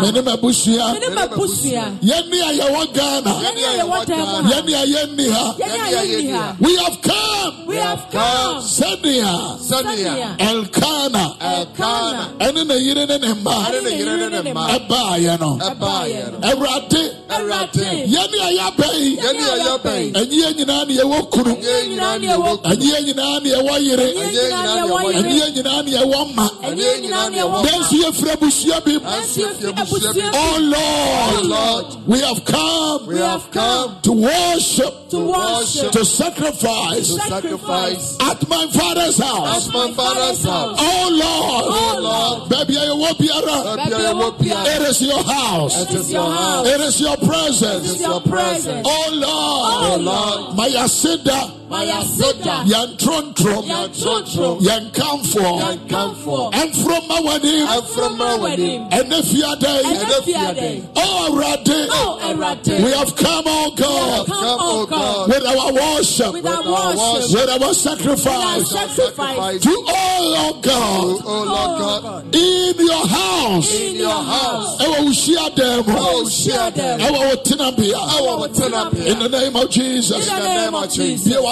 Mene 0.02 0.22
m'abusua. 0.22 0.92
Mene 0.92 1.08
m'abusua. 1.14 1.84
Yɛne 2.02 2.38
a 2.42 2.50
yɛwɔ 2.60 2.82
Ghana. 2.94 3.32
Yɛne 3.44 3.62
a 3.64 3.72
yɛwɔ 3.80 3.98
dɛm 4.06 4.26
ha. 4.26 4.50
Yɛne 4.50 4.72
a 4.74 4.86
yɛnni 4.86 5.30
ha. 5.30 5.54
Yɛne 5.58 5.78
a 5.80 5.88
yɛnni 5.96 6.32
ha. 6.32 6.56
We 6.60 6.76
have 6.76 7.00
come. 7.02 7.66
We 7.66 7.76
have 7.76 8.06
come. 8.10 8.56
Sɛnea 8.62 9.58
Sɛnea. 9.58 10.36
Elkana. 10.38 11.36
Elkana. 11.40 12.24
Ɛne 12.38 12.66
ne 12.66 12.74
yere 12.78 13.06
ne 13.06 13.18
ne 13.18 13.34
mma. 13.34 13.54
Ɛne 13.66 13.82
ne 13.84 13.90
yere 13.98 14.16
ne 14.16 14.28
ne 14.42 14.52
mma. 14.52 14.68
Ɛbaayɛ 14.78 15.40
no. 15.40 15.58
Ɛbaayɛ 15.80 16.32
no. 16.32 16.38
Awurade. 16.48 17.02
Awurade. 17.28 18.06
Yɛne 18.06 18.38
a 18.40 18.50
yɛaba 18.58 18.88
yi. 18.98 19.16
Yɛne 19.16 19.42
a 19.42 19.56
yɛaba 19.66 19.92
yi. 20.04 20.12
Ɛnyɛ 20.12 20.54
nyinaa 20.56 20.86
ne 20.86 20.94
yɛwɔ 20.96 21.30
kunu. 21.30 21.54
Ɛnyɛ 21.56 21.88
nyinaa 21.88 22.20
ne 22.20 22.26
yɛwɔ 22.28 22.62
kunu. 22.62 22.74
Ɛnyɛ 22.74 22.96
nyinaa 23.06 23.42
ne 23.42 23.50
yɛwɔ 23.50 23.74
yere. 23.84 24.06
Ɛnyɛ 24.14 24.32
nyinaa 24.32 24.64
ne 24.64 24.88
yɛwɔ 24.88 25.12
yere. 25.14 25.50
Nyinaa 25.52 25.84
ne 25.84 25.90
yɛwɔ 25.92 26.32
mma. 26.32 26.50
Ɛnyɛ 26.62 27.00
nyinaa 27.02 27.30
ne 27.30 27.38
yɛwɔ 27.38 27.62
Nanso 27.66 27.96
yɛfiri 28.02 28.30
abusua 28.36 28.80
bi 28.84 28.92
mu. 28.92 29.00
Nanso 29.00 29.38
yɛfiri 29.42 29.74
abusua 29.76 30.14
bi. 30.14 30.20
Oh 30.32 30.58
Lord, 30.60 31.36
Oh 31.36 31.42
Lord. 31.44 31.86
we 32.06 32.20
have 32.20 32.44
come, 32.44 33.06
We 33.06 33.18
have 33.18 33.50
come 33.50 33.96
to 34.02 34.12
worship, 34.12 35.10
to 35.10 35.18
worship, 35.18 35.92
to 35.92 36.04
sacrifice 36.04 37.08
to 37.08 37.20
sacrifice 37.20 38.16
at 38.20 38.48
my 38.48 38.66
father's 38.68 39.18
house. 39.18 39.68
at 39.68 39.72
my 39.74 39.92
father's 39.92 40.42
house. 40.44 40.78
Oh 40.80 41.08
Lord, 41.12 41.64
Oh 41.68 41.98
Lord. 42.00 42.48
baby, 42.50 42.78
I 42.78 42.90
will 42.92 43.14
be 43.14 43.28
around. 43.30 43.76
Baby, 43.76 43.94
I 44.06 44.12
will 44.12 44.32
be 44.32 44.48
It 44.50 44.82
is 44.82 45.02
your 45.02 45.22
house. 45.22 45.65
It 45.74 45.90
is 45.94 46.12
your 46.12 46.30
house. 46.30 46.66
It 46.68 46.80
is 46.80 47.00
your 47.00 47.12
It 47.14 47.20
is 47.22 47.28
presence. 47.28 48.00
your 48.00 48.20
presence. 48.20 48.86
Oh 48.88 49.10
Lord, 49.12 49.22
Oh 49.26 49.96
Lord. 50.00 50.56
my 50.56 50.68
asida, 50.68 51.24
My 51.26 51.48
aseda. 51.48 51.65
Yan 51.68 52.96
trontrom, 52.96 53.66
Yan 53.66 53.88
trontrom. 53.90 54.60
yan 54.62 54.90
kamfo, 54.92 55.58
Yan 55.58 55.78
kamfo. 55.88 56.50
and 56.54 56.74
from 56.76 57.08
my 57.08 57.20
wedding, 57.20 57.66
And 57.66 57.84
from 57.88 58.16
my 58.18 58.36
wedding. 58.36 58.86
and 58.92 59.12
if 59.12 59.32
you 59.32 59.44
are 59.44 59.56
there, 59.56 59.82
Ɛnɛ 59.82 60.22
fiada. 60.22 60.82
oh 60.96 61.26
Oh, 61.26 62.18
Awurade. 62.22 62.84
we 62.84 62.90
have 62.92 63.14
come, 63.16 63.44
oh 63.46 63.70
God, 63.76 64.26
come, 64.26 64.36
oh, 64.38 64.80
oh 64.82 64.86
God. 64.86 65.28
with 65.28 65.44
our 65.44 65.72
worship, 65.72 66.32
With 66.32 66.46
our 66.46 66.62
worship. 66.62 67.30
with 67.34 67.48
our 67.50 67.58
With 67.58 67.62
our 67.68 67.74
sacrifice, 67.74 68.70
sacrifice. 68.70 69.62
to 69.62 69.70
all, 69.88 70.34
oh 70.36 70.60
God, 70.62 71.04
Oh 71.24 71.44
Lord 71.44 71.70
oh 71.82 72.00
God. 72.02 72.34
in 72.34 72.74
your 72.78 73.06
house. 73.06 73.74
In 73.74 73.96
your 73.96 74.10
house. 74.10 74.76
ɛwɔ 74.82 75.04
wo 75.04 75.10
hyia 75.10 75.54
dan 75.54 75.84
mu 75.86 75.94
Oh, 75.98 76.28
share 76.28 76.70
them. 76.70 77.00
ɛwɔ 77.00 77.18
wo 77.18 77.34
tenabea 77.42 77.98
Ɛwɔ 77.98 78.38
wo 78.38 78.46
tenabea. 78.48 79.06
in 79.06 79.18
the 79.18 79.28
name 79.28 79.56
of 79.56 79.70
jesus 79.70 80.26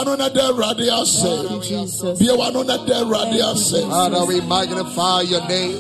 In 0.07 0.19
the 0.19 0.29
name 0.29 0.29
of 0.29 0.29
Jesus. 0.29 0.29
bie 0.29 0.29
w'ano 0.29 0.29
na 0.29 0.29
da 0.29 0.43
awurade 0.51 0.89
ase 1.01 1.33
Jesus. 1.69 2.19
bie 2.19 2.29
w'ano 2.29 2.63
na 2.67 2.77
da 2.85 2.95
awurade 3.05 3.41
ase 3.41 3.81
Father, 3.89 4.25
we 4.27 4.41
magnify 4.43 5.23
your 5.23 5.47
name. 5.49 5.79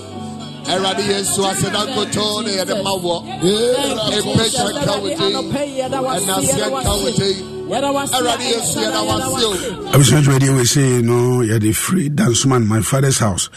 Eradi 0.64 1.02
Yesu 1.02 1.46
aseda 1.46 1.84
nkoto 1.84 2.42
ne 2.44 2.52
yɛde 2.56 2.82
ma 2.82 2.92
wɔ. 2.96 3.22
Mpɛhyɛ 4.24 4.70
nka 6.72 7.53
wo 7.82 7.82
din. 7.82 7.82
Ɛnaseɛ 7.82 7.82
nka 7.82 7.92
wo 7.92 8.06
din. 8.06 8.14
Eradi 8.14 8.44
Yesu 8.44 8.78
yɛda 8.78 9.00
wase 9.06 9.44
o. 9.44 9.92
abusua 9.94 10.20
dwumadie 10.22 10.56
wei 10.56 10.64
sei 10.64 11.02
no 11.02 11.40
yɛde 11.42 11.74
firi 11.74 12.10
dansoman 12.10 12.66
my 12.66 12.80
father's 12.80 13.18
house. 13.18 13.48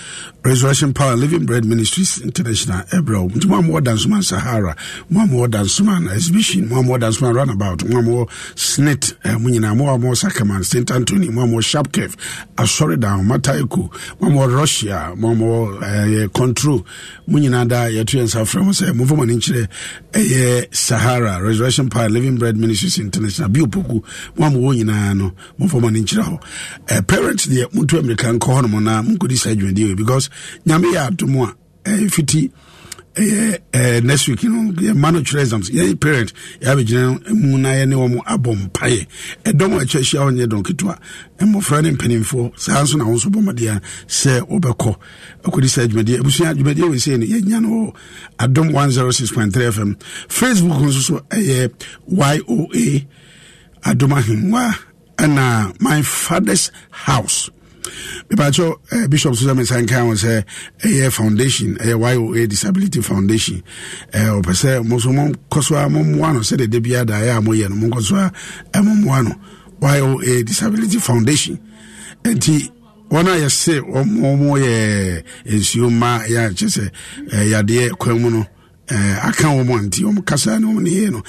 Resurrection 0.43 0.93
power 0.93 1.15
living 1.15 1.45
bread 1.45 1.65
ministries 1.65 2.21
international 2.21 2.83
ɛbrɛ 2.93 3.21
wo 3.21 3.29
nti 3.29 3.45
mo 3.47 3.57
a 3.57 3.61
mowɔ 3.61 3.81
dansoman 3.83 4.23
sahara. 4.23 4.75
Mo 5.09 5.21
a 5.23 5.27
mowɔ 5.27 5.47
dansoman 5.51 6.11
exhibition. 6.13 6.69
Mo 6.69 6.79
a 6.79 6.83
mowɔ 6.83 6.99
dansoman 7.01 7.33
runabout. 7.35 7.83
Mo 7.89 7.99
a 7.99 8.01
mowɔ 8.01 8.29
snit 8.55 9.13
eh, 9.25 9.35
mo 9.37 9.49
nyinaa 9.49 9.75
mo 9.75 9.89
a 9.93 9.97
mowɔ 9.97 10.15
sakaman 10.15 10.63
st 10.63 10.89
antony 10.91 11.29
mo 11.29 11.41
a 11.43 11.45
mowɔ 11.47 11.61
sharpcave 11.63 12.15
asɔredown 12.55 13.25
mataiko 13.27 13.91
mo 14.21 14.27
a 14.27 14.31
mowɔ 14.47 14.55
russia. 14.57 15.13
Mo 15.17 15.31
a 15.31 15.35
mowɔ 15.35 15.83
eh, 15.83 16.27
control. 16.33 16.85
Mo 17.27 17.39
nyinaa 17.39 17.67
da 17.67 17.85
yɛto 17.87 18.17
yɛ 18.19 18.23
nsa 18.23 18.41
frɛ 18.45 18.63
mo 18.63 18.71
sɛ 18.71 18.91
momfa 18.93 19.15
mɔne 19.17 19.35
nkyerɛ 19.37 19.67
ɛyɛ 20.13 20.75
sahara. 20.75 21.41
Resurrection 21.41 21.89
power 21.89 22.09
living 22.09 22.37
bread 22.37 22.55
ministries 22.57 22.99
international 22.99 23.49
biopoku 23.49 24.03
mo 24.35 24.45
a 24.45 24.49
mowɔ 24.49 24.75
nyinaa 24.77 25.13
no 25.17 25.31
momfa 25.59 25.79
mɔne 25.79 26.01
nkyerɛ 26.03 26.23
hɔ. 26.23 26.41
Eh, 26.89 27.01
parent 27.01 27.39
deɛ 27.49 27.73
motu 27.73 27.97
amerika 27.99 28.27
nkɔ 28.33 28.39
hɔ 28.39 28.61
nom 28.71 28.83
na 28.83 29.01
monkɔdi 29.01 29.37
saa 29.37 29.53
dwumadie 29.55 29.85
wei 29.87 29.93
because 29.95 30.29
nyame 30.65 30.85
yɛ 30.93 31.07
adom 31.11 31.35
a 31.43 31.55
eh, 31.89 32.07
fiti 32.09 32.51
ɛyɛ 33.17 33.57
eh, 33.73 33.99
next 34.03 34.27
week 34.27 34.43
no 34.43 34.71
yɛma 34.73 35.11
no 35.13 35.19
twerɛ 35.21 35.41
exams. 35.41 35.69
Yɛyɛ 35.69 35.99
parent 35.99 36.33
yɛabɛgyina 36.61 37.29
mu 37.33 37.57
na 37.57 37.69
yɛne 37.69 37.95
wɔ 37.95 38.05
m 38.13 38.21
abɔ 38.25 38.55
mpaeɛ. 38.69 39.07
Ɛdɔm 39.45 39.73
a 39.73 39.81
atwa 39.83 39.99
ahyia 40.01 40.19
hɔ 40.21 40.31
nyɛ 40.35 40.45
dɔn 40.47 40.63
ketewa. 40.63 40.97
Mmɔfra 41.39 41.83
ne 41.83 41.91
mpanimfoɔ 41.91 42.51
saa 42.59 42.83
nso 42.83 42.97
na 42.97 43.05
wo 43.05 43.13
nso 43.15 43.29
bɔ 43.29 43.41
mmɔdeɛ 43.43 43.75
a 43.75 43.81
sɛ 44.07 44.41
wobɛkɔ. 44.47 44.95
Akɔdi 45.45 45.69
saa 45.69 45.85
dwumadeɛ 45.87 46.19
abusua 46.21 46.53
dwumadeɛ 46.55 46.89
wei 46.89 46.97
sei 46.99 47.17
no 47.17 47.25
yɛnya 47.25 47.61
no 47.61 47.69
wɔ 47.69 47.95
adom 48.39 48.69
106.3 48.71 49.71
fm 49.71 49.95
facebook 50.27 50.81
nso 50.81 51.01
so 51.01 51.19
ɛyɛ 51.29 51.71
yoa 52.11 53.07
adom 53.87 54.13
ahengua 54.13 54.73
ɛna 55.17 55.73
my 55.81 56.01
father's 56.01 56.71
house. 56.91 57.49
Mepakyɛ 58.29 58.75
uh, 58.91 59.07
bishop 59.07 59.35
so 59.35 59.45
sɛ 59.47 59.55
mesan 59.55 59.87
ka 59.87 60.01
ho 60.01 60.11
sɛ 60.13 60.43
ɛyɛ 60.83 61.11
foundation 61.11 61.75
ɛyɛ 61.77 61.95
yoa 62.15 62.47
disability 62.49 63.01
foundation. 63.01 63.63
Ɔpɛ 64.13 64.51
sɛ 64.53 64.85
mo 64.85 64.99
so 64.99 65.09
monkɔ 65.09 65.63
so 65.63 65.75
a 65.75 65.87
mommoa 65.87 66.33
no 66.33 66.39
sɛde 66.41 66.69
da 66.69 66.79
biaa 66.79 67.05
daeɛ 67.05 67.37
a 67.37 67.41
moyɛ 67.41 67.69
no 67.69 67.75
monkɔ 67.87 68.01
so 68.03 68.15
no. 69.23 69.35
Yoa 69.81 70.45
disability 70.45 70.99
foundation. 70.99 71.57
Nti 72.23 72.69
wɔn 73.09 73.27
a 73.27 73.39
yɛse 73.45 73.79
ɔmo 73.81 74.59
yɛ 74.59 75.23
nsuo 75.45 75.89
mma 75.89 76.27
yɛ 76.27 76.49
akyɛ 76.51 76.67
sɛ 76.67 76.91
yadeɛ 77.51 77.91
kwan 77.97 78.21
mu 78.21 78.29
no 78.31 78.45
aka 78.89 79.47
wɔ 79.47 79.65
mu 79.65 79.75
a 79.77 79.79
nti 79.79 80.03
ɔmo 80.03 80.25
kasa 80.25 80.59
ne 80.59 80.65
ɔmo 80.67 80.81
ne 80.81 80.89
yie 80.89 81.09
no. 81.09 81.23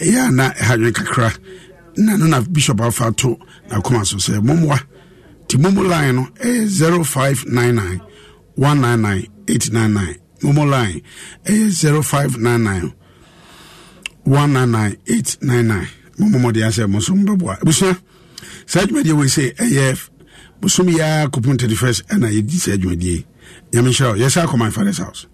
Ɛyɛ 0.00 0.28
a 0.28 0.30
na 0.32 0.50
ɛhadwen 0.50 0.92
kakra 0.92 1.30
na 1.96 2.16
no 2.16 2.26
na 2.26 2.40
bishop 2.40 2.80
afa 2.80 3.12
to 3.12 3.36
nakoma 3.68 4.04
so 4.06 4.16
sɛ 4.16 4.40
mommoa 4.40 4.78
nti 5.44 5.56
momo 5.58 5.82
line 5.88 6.14
no 6.16 6.22
ɛyɛ 6.42 7.04
0599 7.04 8.00
199 8.56 9.28
899 9.48 10.16
momo 10.42 10.64
line 10.70 11.02
ɛyɛ 11.44 12.02
0599 12.02 12.92
199 14.24 14.96
899 15.06 15.88
momo 16.18 16.38
mɔde 16.38 16.60
asɛ 16.66 16.88
mo 16.88 17.00
so 17.00 17.14
mbɛboa 17.14 17.60
abusua 17.60 17.96
saa 18.66 18.84
dwumadie 18.86 19.12
wei 19.16 19.26
sɛ 19.28 19.54
ɛyɛ 19.56 19.98
bosom 20.60 20.88
yi 20.88 21.00
ara 21.00 21.28
kɔpem 21.28 21.56
31st 21.56 22.02
ɛna 22.08 22.28
yɛdi 22.32 22.58
saa 22.58 22.76
dwumadie 22.76 23.24
nyame 23.72 23.90
nhyira 23.90 24.10
wo. 24.10 24.16
Yɛsɛ 24.16 24.42
akɔ 24.44 24.56
my 24.58 24.70
father's 24.70 24.98
house. 24.98 25.26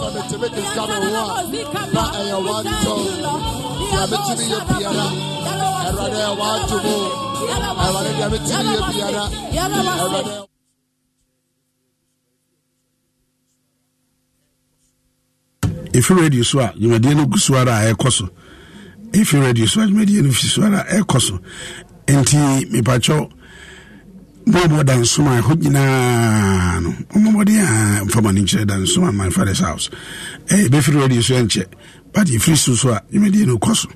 So 0.00 0.10
the 0.10 0.22
Timothy 0.22 0.60
is 0.60 0.72
coming 0.72 1.12
one. 1.12 1.52
But 1.92 2.14
I 2.16 2.34
want 2.40 2.66
to. 2.66 3.40
deɛ 3.90 4.06
metumi 4.10 4.44
yɛ 4.52 4.58
biara 4.68 5.29
awurade 5.90 6.18
ɛwɔ 6.30 6.44
adwo 6.54 6.76
mu 6.84 6.94
awurade 7.82 8.10
deɛ 8.18 8.26
metumi 8.32 8.72
yɛ 8.76 8.82
biara 8.92 9.24
awurade 10.02 10.32
ɛfi 15.92 16.12
radio 16.20 16.42
so 16.44 16.60
a 16.60 16.72
dwumadeɛ 16.78 17.16
no 17.16 17.26
gu 17.26 17.38
so 17.38 17.54
ara 17.56 17.72
a 17.72 17.92
ɛkɔ 17.92 18.10
so 18.12 18.28
ɛfi 19.12 19.40
radio 19.42 19.66
so 19.66 19.80
a 19.80 19.86
dwumadeɛ 19.86 20.22
no 20.22 20.30
fi 20.32 20.46
so 20.46 20.62
ara 20.62 20.80
a 20.88 21.00
ɛkɔ 21.00 21.20
so 21.20 21.38
nti 22.06 22.36
mepakyɛw 22.70 23.30
bɔɔbɔ 24.46 24.84
dansom 24.84 25.26
a 25.26 25.40
ɛhɔ 25.40 25.54
nyinaa 25.62 26.80
no 26.82 26.90
ɔmmɔmmɔden 27.14 27.58
a 27.60 28.04
mfama 28.06 28.32
no 28.34 28.40
nkyerɛ 28.42 28.66
dansom 28.66 29.04
a 29.08 29.12
my 29.12 29.30
father's 29.30 29.58
house. 29.60 29.90
Ɛyɛ 30.48 30.68
bɛfiri 30.68 31.00
radio 31.00 31.20
so 31.20 31.34
ɛnkyɛ 31.34 31.66
but 32.12 32.26
yɛfiri 32.26 32.56
so 32.56 32.74
so 32.74 32.90
a 32.90 33.02
dwumadeɛ 33.12 33.46
no 33.46 33.58
kɔ 33.58 33.74
so 33.76 33.88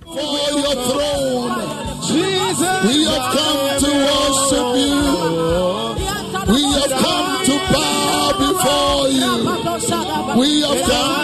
we 2.87 3.05
have 3.05 3.27
come 3.37 3.63
to 3.83 3.91
worship 4.07 4.69
you. 4.85 5.01
We 6.53 6.63
have 6.75 6.91
come 6.91 7.29
to 7.49 7.55
bow 7.73 8.33
before 8.45 9.09
you. 9.09 9.33
We 10.41 10.61
have 10.63 10.83
come 10.87 11.24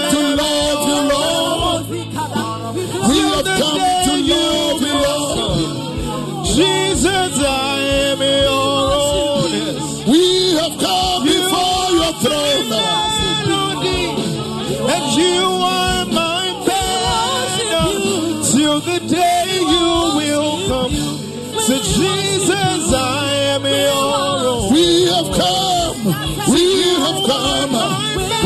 come. 27.26 27.74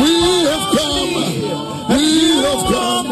We 0.03 0.15
have 0.51 0.67
come. 0.77 1.15
We 1.91 2.03
have 2.45 2.65
come. 2.73 3.09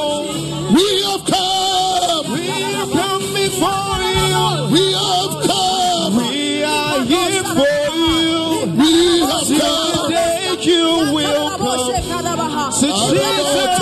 you 10.65 11.13
will 11.13 11.57
come. 11.57 12.71
So 12.71 12.87
Jesus, 12.87 13.74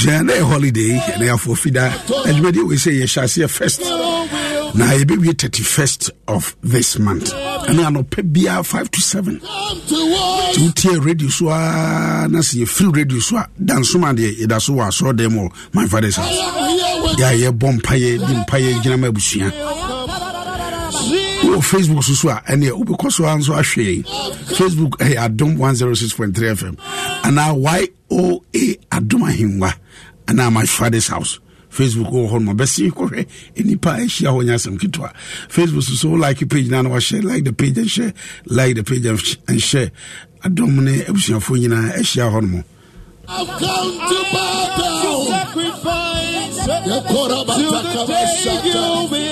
abusua 0.00 0.22
na 0.24 0.32
yɛ 0.32 0.40
holiday 0.42 0.98
ɛna 1.12 1.24
yɛafoɔ 1.28 1.56
fida. 1.58 1.84
Adwumadeɛ 2.26 2.68
wei 2.68 2.76
sɛ 2.76 2.90
yɛhyɛ 3.00 3.22
aseɛ 3.24 3.48
first. 3.50 3.80
Na 4.74 4.86
yɛbɛwie 4.92 5.34
31st 5.34 6.10
of 6.28 6.56
this 6.62 6.98
month. 6.98 7.32
Ɛne 7.32 7.84
anɔpɛ 7.86 8.32
biara 8.32 8.64
5 8.64 8.90
to 8.90 9.00
7 9.00 9.40
Come 9.40 9.80
to 9.88 9.94
worship. 10.12 10.62
nti 10.62 10.88
wotie 10.88 11.04
radio 11.04 11.28
so 11.28 11.48
a 11.48 12.26
na 12.30 12.38
sɛ 12.38 12.62
yɛfiri 12.62 12.96
radio 12.96 13.18
so 13.20 13.36
a 13.36 13.46
dansom 13.62 14.04
a 14.08 14.14
deɛ 14.14 14.40
yɛda 14.40 14.60
so 14.60 14.72
wɔ 14.74 14.88
asɔɔdan 14.88 15.30
mu 15.32 15.48
wɔ 15.48 15.52
my 15.74 15.86
father's 15.86 16.16
house. 16.16 16.28
Yɛ 17.18 17.24
a 17.24 17.50
yɛbɔ 17.52 17.78
mpayɛ 17.80 18.18
di 18.26 18.34
mpayɛ 18.44 18.82
gyina 18.82 18.96
ma 18.98 19.08
abusua 19.08 19.52
wɔ 21.42 21.58
facebook 21.62 22.02
so 22.04 22.12
so 22.14 22.28
a 22.28 22.42
ɛneɛ 22.48 22.70
wobɛkɔ 22.72 23.12
so 23.12 23.24
a 23.24 23.36
nso 23.36 23.52
ahwɛ 23.54 24.04
facebook 24.56 24.96
ɛyɛ 24.98 25.16
adom 25.28 25.56
106.3 25.56 26.56
fm 26.56 26.76
anaa 27.22 27.54
yoa 27.56 27.88
adom 28.90 29.22
ahengua. 29.22 29.72
Anaa 30.26 30.52
my 30.52 30.64
father's 30.64 31.08
house. 31.08 31.40
Facebook 31.70 32.10
wɔ 32.10 32.28
hɔ 32.30 32.42
no 32.42 32.52
mabɛse 32.52 32.90
kɔhwɛ 32.90 33.26
nnipa 33.56 33.90
a 33.94 34.00
ahyia 34.02 34.30
hɔ 34.34 34.42
nyɛ 34.44 34.54
asɛm 34.54 34.78
ketewa. 34.78 35.12
Facebook 35.48 35.82
so 35.84 35.94
so 35.94 36.08
wo 36.10 36.16
like 36.16 36.48
page 36.48 36.68
na 36.68 36.82
na 36.82 36.90
wahyɛ 36.90 37.22
like 37.22 37.44
the 37.44 37.52
page 37.52 37.78
and 37.78 37.88
share 37.90 38.12
like 38.46 38.74
the 38.74 38.82
page 38.82 39.06
and 39.06 39.62
share. 39.62 39.90
Adom 40.44 40.82
ne 40.82 41.02
abusuafoɔ 41.04 41.58
nyinaa 41.62 41.92
ahyia 41.94 42.30
hɔ 42.32 42.42
no 42.42 42.48
mo 42.48 42.64
I've 43.28 43.46
come 43.46 43.58
to 43.58 44.24
bow 44.32 44.76
down. 44.78 45.26
sacrifice 45.26 46.56
The 46.66 47.00
the 47.00 48.04
day 48.08 48.70
you 48.70 49.08
will 49.10 49.29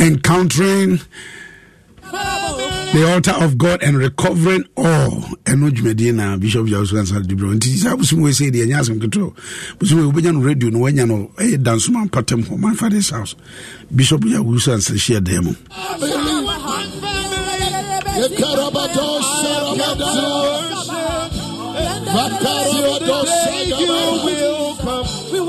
encountering 0.00 1.00
the 2.92 3.06
altar 3.12 3.32
of 3.44 3.56
God 3.56 3.82
and 3.82 3.96
recovering 3.96 4.64
all. 4.76 5.22
Ɛno 5.44 5.70
dwumadie 5.70 6.12
na 6.14 6.36
bishop 6.36 6.66
yawoso 6.66 6.98
ansa 6.98 7.20
de 7.26 7.34
brɛ 7.34 7.54
nti 7.56 7.76
saa 7.76 7.96
bosom 7.96 8.20
wei 8.22 8.30
sɛ 8.32 8.50
deɛ 8.50 8.66
ɛnyɛ 8.66 8.80
asɛm 8.80 8.98
ketewa 9.00 9.32
bosom 9.78 9.98
wei 9.98 10.06
wobɛnya 10.10 10.32
no 10.34 10.40
radio 10.40 10.70
no 10.70 10.78
woanya 10.80 11.06
no 11.06 11.30
ɛyɛ 11.38 11.62
dansom 11.62 11.96
ampatam 12.08 12.44
hɔ. 12.46 12.58
My 12.58 12.74
father's 12.74 13.10
house 13.10 13.34
bishop 13.94 14.22
yawoso 14.22 14.72
ansa 14.74 14.94
hyia 14.94 15.20
dan 15.22 15.44
mu 15.44 15.54
The 18.20 18.28
Karabato 18.36 19.06
Sarabada. 19.22 20.60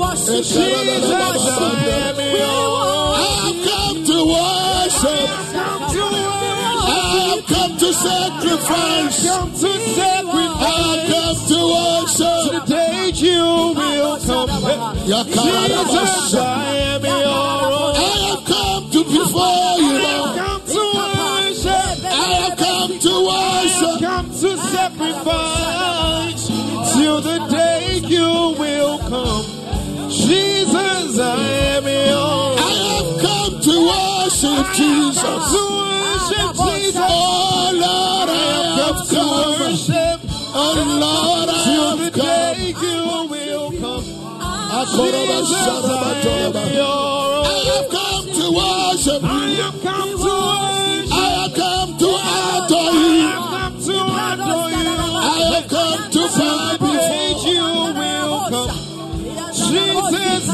Vakarabato 0.02 1.38
Sarabada. 1.38 1.92
We 2.16 2.40
worship 2.42 2.42
Jesus, 2.42 2.74
I 2.74 3.16
I've 3.22 3.58
come 3.66 3.98
to 4.04 4.18
worship. 4.32 5.28
I've 6.94 7.46
come 7.46 7.74
to 7.78 7.88
sacrifice. 7.92 9.26
Come 9.26 9.50
to 9.52 9.70
sacrifice. 9.94 10.72
I've 10.72 11.02
come 11.12 11.38
to 11.48 11.58
worship. 11.72 12.42
The 12.52 12.60
day 12.66 13.10
you 13.14 13.42
will 13.76 14.18
come. 14.20 14.50
Jesus, 15.06 16.34
I 16.34 16.74
am 16.76 17.04
your 17.04 17.14
own. 17.14 17.94
I 17.96 17.98
have 18.28 18.44
come 18.44 18.84
to 18.90 19.00
before 19.04 19.74
you, 19.78 19.92
Lord. 20.02 20.36
Come 20.38 20.62
to 20.66 20.82
worship. 20.98 21.94
I 22.04 22.16
have 22.42 22.56
come 22.58 22.92
to 22.98 23.12
worship. 23.30 23.82
I 23.82 23.90
have 23.90 24.00
Come 24.00 24.28
to 24.30 24.50
sacrifice 24.72 26.44
till 26.94 27.18
the 27.20 27.38
day 27.50 28.00
you 28.04 28.28
will 28.58 28.98
come. 28.98 29.61
Jesus, 30.32 31.18
I 31.18 31.36
am 31.76 31.84
your 31.84 32.56
I 32.56 32.72
have 32.88 33.10
come 33.24 33.54
to 33.66 33.74
worship 33.90 34.66
Jesus. 34.72 35.42
to 35.52 35.62
worship 35.80 36.50
Jesus. 36.64 36.96
Oh 36.96 37.70
Lord, 37.84 38.28
I 38.30 38.48
have 38.56 38.96
Come 38.96 39.00
to 39.12 39.22
worship 39.60 40.18
Oh 40.54 40.72
Lord, 41.04 41.48
I 41.48 41.60
have 41.76 42.12
come. 42.12 42.24
day 42.24 42.72
you 42.80 43.28
will 43.32 43.68
come. 43.82 44.04
Ah, 44.40 44.84
Jesus, 44.88 45.52
I 45.52 45.68
am 45.68 46.52
Sarabatoba. 46.52 46.62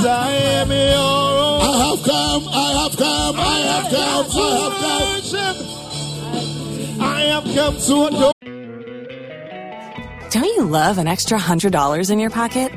I 0.09 0.31
am 0.33 0.71
your 0.71 0.79
own. 0.79 1.61
I 1.61 1.73
have 1.85 2.03
come, 2.05 2.49
I 2.49 2.73
have 2.83 2.97
come, 2.97 3.37
I 3.37 3.61
have 3.61 3.91
come, 3.91 4.27
I 4.33 4.41
have 4.57 4.81
come. 4.81 5.09
worship. 5.15 5.57
I 7.01 7.21
have 7.23 7.45
come 7.55 7.77
to 7.77 8.07
adore. 8.07 8.33
Don't 10.31 10.45
you 10.45 10.65
love 10.65 10.99
an 10.99 11.07
extra 11.07 11.39
$100 11.39 12.11
in 12.11 12.19
your 12.19 12.31
pocket? 12.31 12.73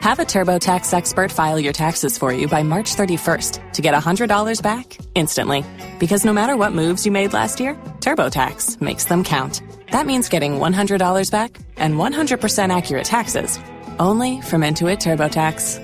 Have 0.00 0.18
a 0.18 0.24
TurboTax 0.24 0.92
expert 0.92 1.32
file 1.32 1.58
your 1.58 1.72
taxes 1.72 2.18
for 2.18 2.32
you 2.32 2.46
by 2.46 2.62
March 2.62 2.94
31st 2.94 3.72
to 3.72 3.82
get 3.82 3.94
$100 3.94 4.62
back 4.62 4.98
instantly. 5.14 5.64
Because 5.98 6.24
no 6.24 6.32
matter 6.32 6.56
what 6.56 6.72
moves 6.72 7.06
you 7.06 7.12
made 7.12 7.32
last 7.32 7.58
year, 7.58 7.74
TurboTax 8.00 8.80
makes 8.80 9.04
them 9.06 9.24
count. 9.24 9.62
That 9.92 10.06
means 10.06 10.28
getting 10.28 10.58
$100 10.58 11.30
back 11.30 11.56
and 11.76 11.94
100% 11.94 12.76
accurate 12.76 13.06
taxes 13.06 13.58
only 13.98 14.40
from 14.42 14.62
Intuit 14.62 14.98
TurboTax. 14.98 15.83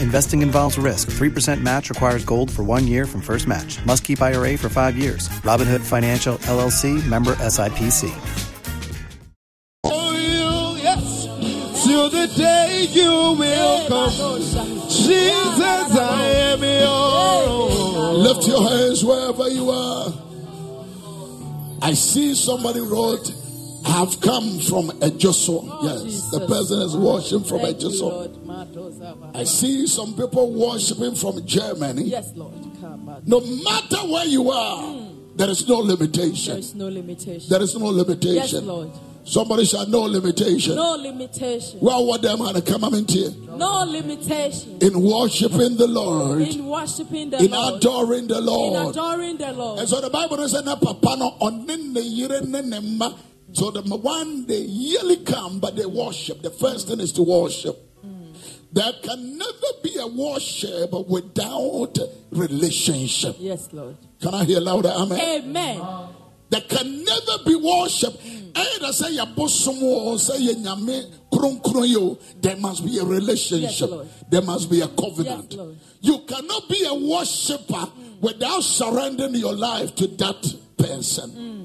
Investing 0.00 0.40
involves 0.40 0.78
risk. 0.78 1.10
3% 1.10 1.60
match 1.60 1.90
requires 1.90 2.24
gold 2.24 2.50
for 2.50 2.62
one 2.62 2.86
year 2.86 3.04
from 3.04 3.20
first 3.20 3.46
match. 3.46 3.84
Must 3.84 4.02
keep 4.02 4.22
IRA 4.22 4.56
for 4.56 4.70
five 4.70 4.96
years. 4.96 5.28
Robinhood 5.42 5.80
Financial 5.82 6.38
LLC 6.38 7.06
member 7.06 7.34
SIPC. 7.34 8.10
Oh, 9.84 10.78
yes. 10.82 11.84
Till 11.84 12.08
the 12.08 12.26
day 12.34 12.86
you 12.90 13.36
will 13.38 13.88
come. 13.88 14.40
Jesus, 14.88 15.98
I 15.98 16.24
am 16.54 16.62
yours. 16.64 18.18
Lift 18.18 18.48
your 18.48 18.68
hands 18.70 19.04
wherever 19.04 19.48
you 19.48 19.70
are. 19.70 20.12
I 21.82 21.92
see 21.92 22.34
somebody 22.34 22.80
wrote, 22.80 23.34
I've 23.86 24.20
come 24.20 24.60
from 24.60 24.90
Ejoso. 25.00 25.64
Yes, 25.82 26.30
the 26.30 26.46
person 26.46 26.80
is 26.82 26.96
worshiping 26.96 27.44
from 27.44 27.60
Ejoso. 27.60 28.39
I 29.34 29.44
see 29.44 29.86
some 29.86 30.14
people 30.14 30.52
worshiping 30.52 31.14
from 31.14 31.44
Germany. 31.46 32.04
Yes, 32.04 32.32
Lord. 32.34 32.54
No 33.26 33.40
matter 33.40 33.96
where 34.08 34.26
you 34.26 34.50
are, 34.50 34.82
hmm. 34.82 35.36
there 35.36 35.48
is 35.50 35.66
no 35.68 35.78
limitation. 35.78 36.52
There 36.52 36.58
is 36.58 36.74
no 36.74 36.88
limitation. 36.88 37.48
There 37.48 37.62
is 37.62 37.76
no 37.76 37.86
limitation. 37.86 38.34
Yes, 38.34 38.52
Lord. 38.52 38.90
Somebody 39.24 39.64
shall 39.64 39.86
no 39.86 40.02
limitation. 40.02 40.74
No 40.74 40.96
limitation. 40.96 41.78
Well, 41.80 42.06
what 42.06 42.22
them 42.22 42.38
come 42.62 42.94
into 42.94 43.12
here? 43.14 43.30
No 43.56 43.84
limitation. 43.84 44.78
in 44.80 45.00
worshiping 45.00 45.76
the 45.76 45.86
Lord, 45.86 46.40
In 46.42 46.66
worshiping 46.66 47.30
the 47.30 47.44
in 47.44 47.50
Lord. 47.50 47.74
adoring 47.76 48.26
the 48.26 48.40
Lord. 48.40 48.82
in 48.82 48.90
adoring 48.90 49.36
the 49.36 49.52
Lord. 49.52 49.78
And 49.80 49.88
so 49.88 50.00
the 50.00 50.10
Bible 50.10 50.36
says, 50.48 50.64
"Na 50.64 50.76
papa 50.76 51.16
no 51.16 51.36
ɔne 51.40 51.92
ne 51.92 52.00
yere 52.00 52.40
ne 52.40 52.62
ne 52.62 52.78
mma." 52.80 53.14
So 53.52 53.70
the 53.70 53.82
one 53.82 54.46
they 54.46 54.60
yearly 54.62 55.18
come, 55.18 55.58
but 55.58 55.76
they 55.76 55.86
worship. 55.86 56.40
The 56.42 56.50
first 56.50 56.88
thing 56.88 57.00
is 57.00 57.12
to 57.12 57.22
worship. 57.22 57.89
There 58.72 58.92
can 59.02 59.36
never 59.38 59.70
be 59.82 59.96
a 59.98 60.06
worship 60.06 60.92
without 61.08 61.98
relationship. 62.30 63.36
Yes, 63.38 63.68
Lord. 63.72 63.96
Can 64.20 64.34
I 64.34 64.44
hear 64.44 64.60
louder? 64.60 64.92
Amen. 64.94 65.20
Amen. 65.20 66.08
There 66.50 66.60
can 66.62 67.04
never 67.04 67.44
be 67.46 67.54
worship. 67.54 68.14
Either 68.54 68.92
say 68.92 69.12
ya 69.14 69.24
bosom 69.24 69.82
or 69.82 70.18
say 70.18 70.38
ya 70.42 70.54
nyame 70.54 71.04
kron 71.32 71.60
kron 71.60 71.88
yo. 71.88 72.18
There 72.40 72.56
must 72.56 72.84
be 72.84 72.98
a 72.98 73.04
relationship. 73.04 73.90
Yes, 73.90 74.22
there 74.28 74.42
must 74.42 74.68
be 74.68 74.80
a 74.80 74.88
covenant. 74.88 75.52
Yes, 75.52 75.68
you 76.00 76.18
cannot 76.26 76.68
be 76.68 76.84
a 76.86 76.94
worshiper 76.94 77.86
without 78.20 78.62
surrendering 78.62 79.36
your 79.36 79.54
life 79.54 79.94
to 79.96 80.06
that 80.08 80.54
person. 80.76 81.30
Mm. 81.30 81.59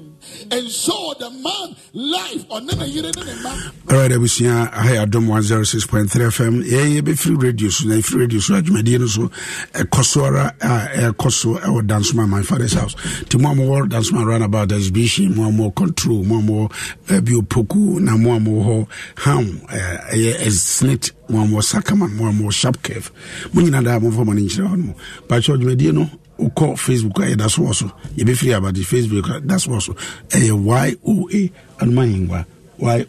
And 0.50 0.68
so 0.70 1.14
the 1.18 1.30
man 1.30 1.76
life 1.92 2.44
or 2.50 2.60
nene 2.60 2.86
yere 2.88 3.10
nene 3.16 3.42
man. 3.42 3.72
alright 3.90 4.10
abusua 4.12 4.70
aha 4.72 4.88
yɛ 4.94 5.06
adom 5.06 5.26
106.3 5.26 6.30
fm 6.30 6.62
yɛyɛ 6.64 7.00
bɛfiri 7.02 7.42
radio 7.42 7.68
so 7.70 7.88
na 7.88 7.94
ɛfiri 7.96 8.20
radio 8.20 8.40
so 8.40 8.54
adwumadie 8.54 8.98
no 9.00 9.06
so 9.06 9.30
ɛkɔ 9.74 10.04
so 10.04 10.24
ara 10.24 10.54
a 10.60 11.10
ɛkɔ 11.12 11.32
so 11.32 11.54
ɛwɔ 11.54 11.86
dansoma 11.86 12.28
my 12.28 12.42
father's 12.42 12.74
house. 12.74 12.94
Nti 12.94 13.40
mo 13.40 13.50
a 13.50 13.54
mowɔ 13.54 13.88
dansoma 13.88 14.24
runabout 14.24 14.70
exhibition 14.72 15.34
mo 15.34 15.48
a 15.48 15.52
mowɔ 15.52 15.74
control 15.74 16.24
mo 16.24 16.38
a 16.38 16.42
mowɔ 16.42 16.72
eh, 17.10 17.20
biopoku 17.20 18.00
na 18.00 18.16
mo 18.16 18.34
a 18.34 18.38
mowɔ 18.38 18.64
hɔ 18.66 18.88
ham 19.16 19.60
eh, 19.70 19.98
ɛyɛ 20.12 20.50
snit 20.50 21.12
mo 21.28 21.42
a 21.42 21.46
mowɔ 21.46 21.62
sakaman 21.62 22.12
mo 22.16 22.26
a 22.28 22.32
mowɔ 22.32 22.52
sharp 22.52 22.82
cave. 22.82 23.10
Mo 23.52 23.62
nyina 23.62 23.82
daa 23.84 23.98
momfa 23.98 24.24
mɔ 24.24 24.34
no 24.34 24.42
nkyerɛ 24.42 24.68
hɔ 24.68 24.76
no 24.76 24.84
mo 24.86 24.94
bakyɛ 25.28 25.54
adwumadie 25.56 25.92
no 25.92 26.10
wokɔ 26.38 26.76
facebook 26.76 27.18
a 27.24 27.30
yɛda 27.34 27.50
so 27.50 27.62
wɔ 27.62 27.74
so. 27.74 27.86
Yɛbɛfiri 28.16 28.56
abade 28.56 28.82
facebook 28.84 29.36
a 29.36 29.40
da 29.40 29.56
so 29.56 29.70
wɔ 29.70 29.82
so. 29.82 29.92
Ɛyɛ 30.28 30.48
yoa 30.48 31.50
adomahengua 31.78 32.44
yoa 32.80 33.04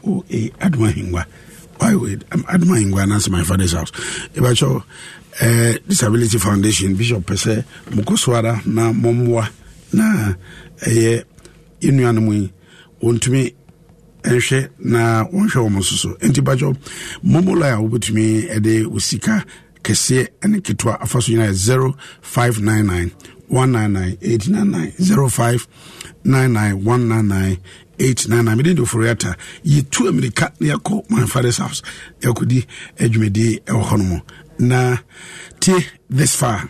adomahengua 0.60 1.26
yoa 1.80 2.18
adomahengua 2.48 3.04
anaasɛ 3.04 3.30
my 3.30 3.44
father's 3.44 3.74
house. 3.74 3.92
Yɛbɛkyɛw 4.36 4.84
uh, 5.42 5.74
disability 5.88 6.38
foundation 6.38 6.96
bishop 6.96 7.24
pɛ 7.26 7.36
sɛ 7.36 7.64
mokɔ 7.92 8.18
so 8.18 8.34
ara 8.34 8.62
na 8.66 8.92
mommoa 8.92 9.50
na 9.94 10.34
ɛyɛ 10.82 11.24
yɛnnua 11.82 12.14
no 12.16 12.22
mu 12.22 12.32
yi. 12.34 12.52
Wɔntumi 13.02 13.54
nhwɛ 14.24 14.70
na 14.80 15.24
wɔnhwɛ 15.26 15.60
wɔ 15.64 15.72
mo 15.72 15.82
so. 15.82 15.96
So 15.96 16.10
enti 16.20 16.42
bakyɛw 16.44 16.76
momola 17.24 17.74
a 17.74 17.82
wobɛtumi 17.82 18.50
ɛde 18.56 18.86
wo 18.88 18.98
sika 19.00 19.46
kɛseɛ 19.88 20.28
ne 20.50 20.60
ketewa 20.60 21.00
afa 21.02 21.22
so 21.22 21.32
nyina 21.32 21.48
yɛ 21.48 21.56
0599 22.22 23.12
199 23.50 24.18
899 24.22 24.94
0599 25.08 26.74
199 26.84 27.58
899 28.00 28.56
mede 28.58 28.74
de 28.76 28.82
oforiata 28.82 29.36
yɛtu 29.66 30.08
amirika 30.10 30.52
na 30.60 30.74
yɛkɔ 30.76 31.10
my 31.10 31.26
father's 31.26 31.58
house. 31.58 31.82
Yɛkɔdi 32.22 32.66
adwumadie 33.00 33.64
ɛwɔ 33.66 33.84
hɔ 33.90 33.98
no 33.98 34.04
mu 34.04 34.20
na 34.60 34.98
tie 35.60 35.80
this 36.10 36.36
far 36.36 36.70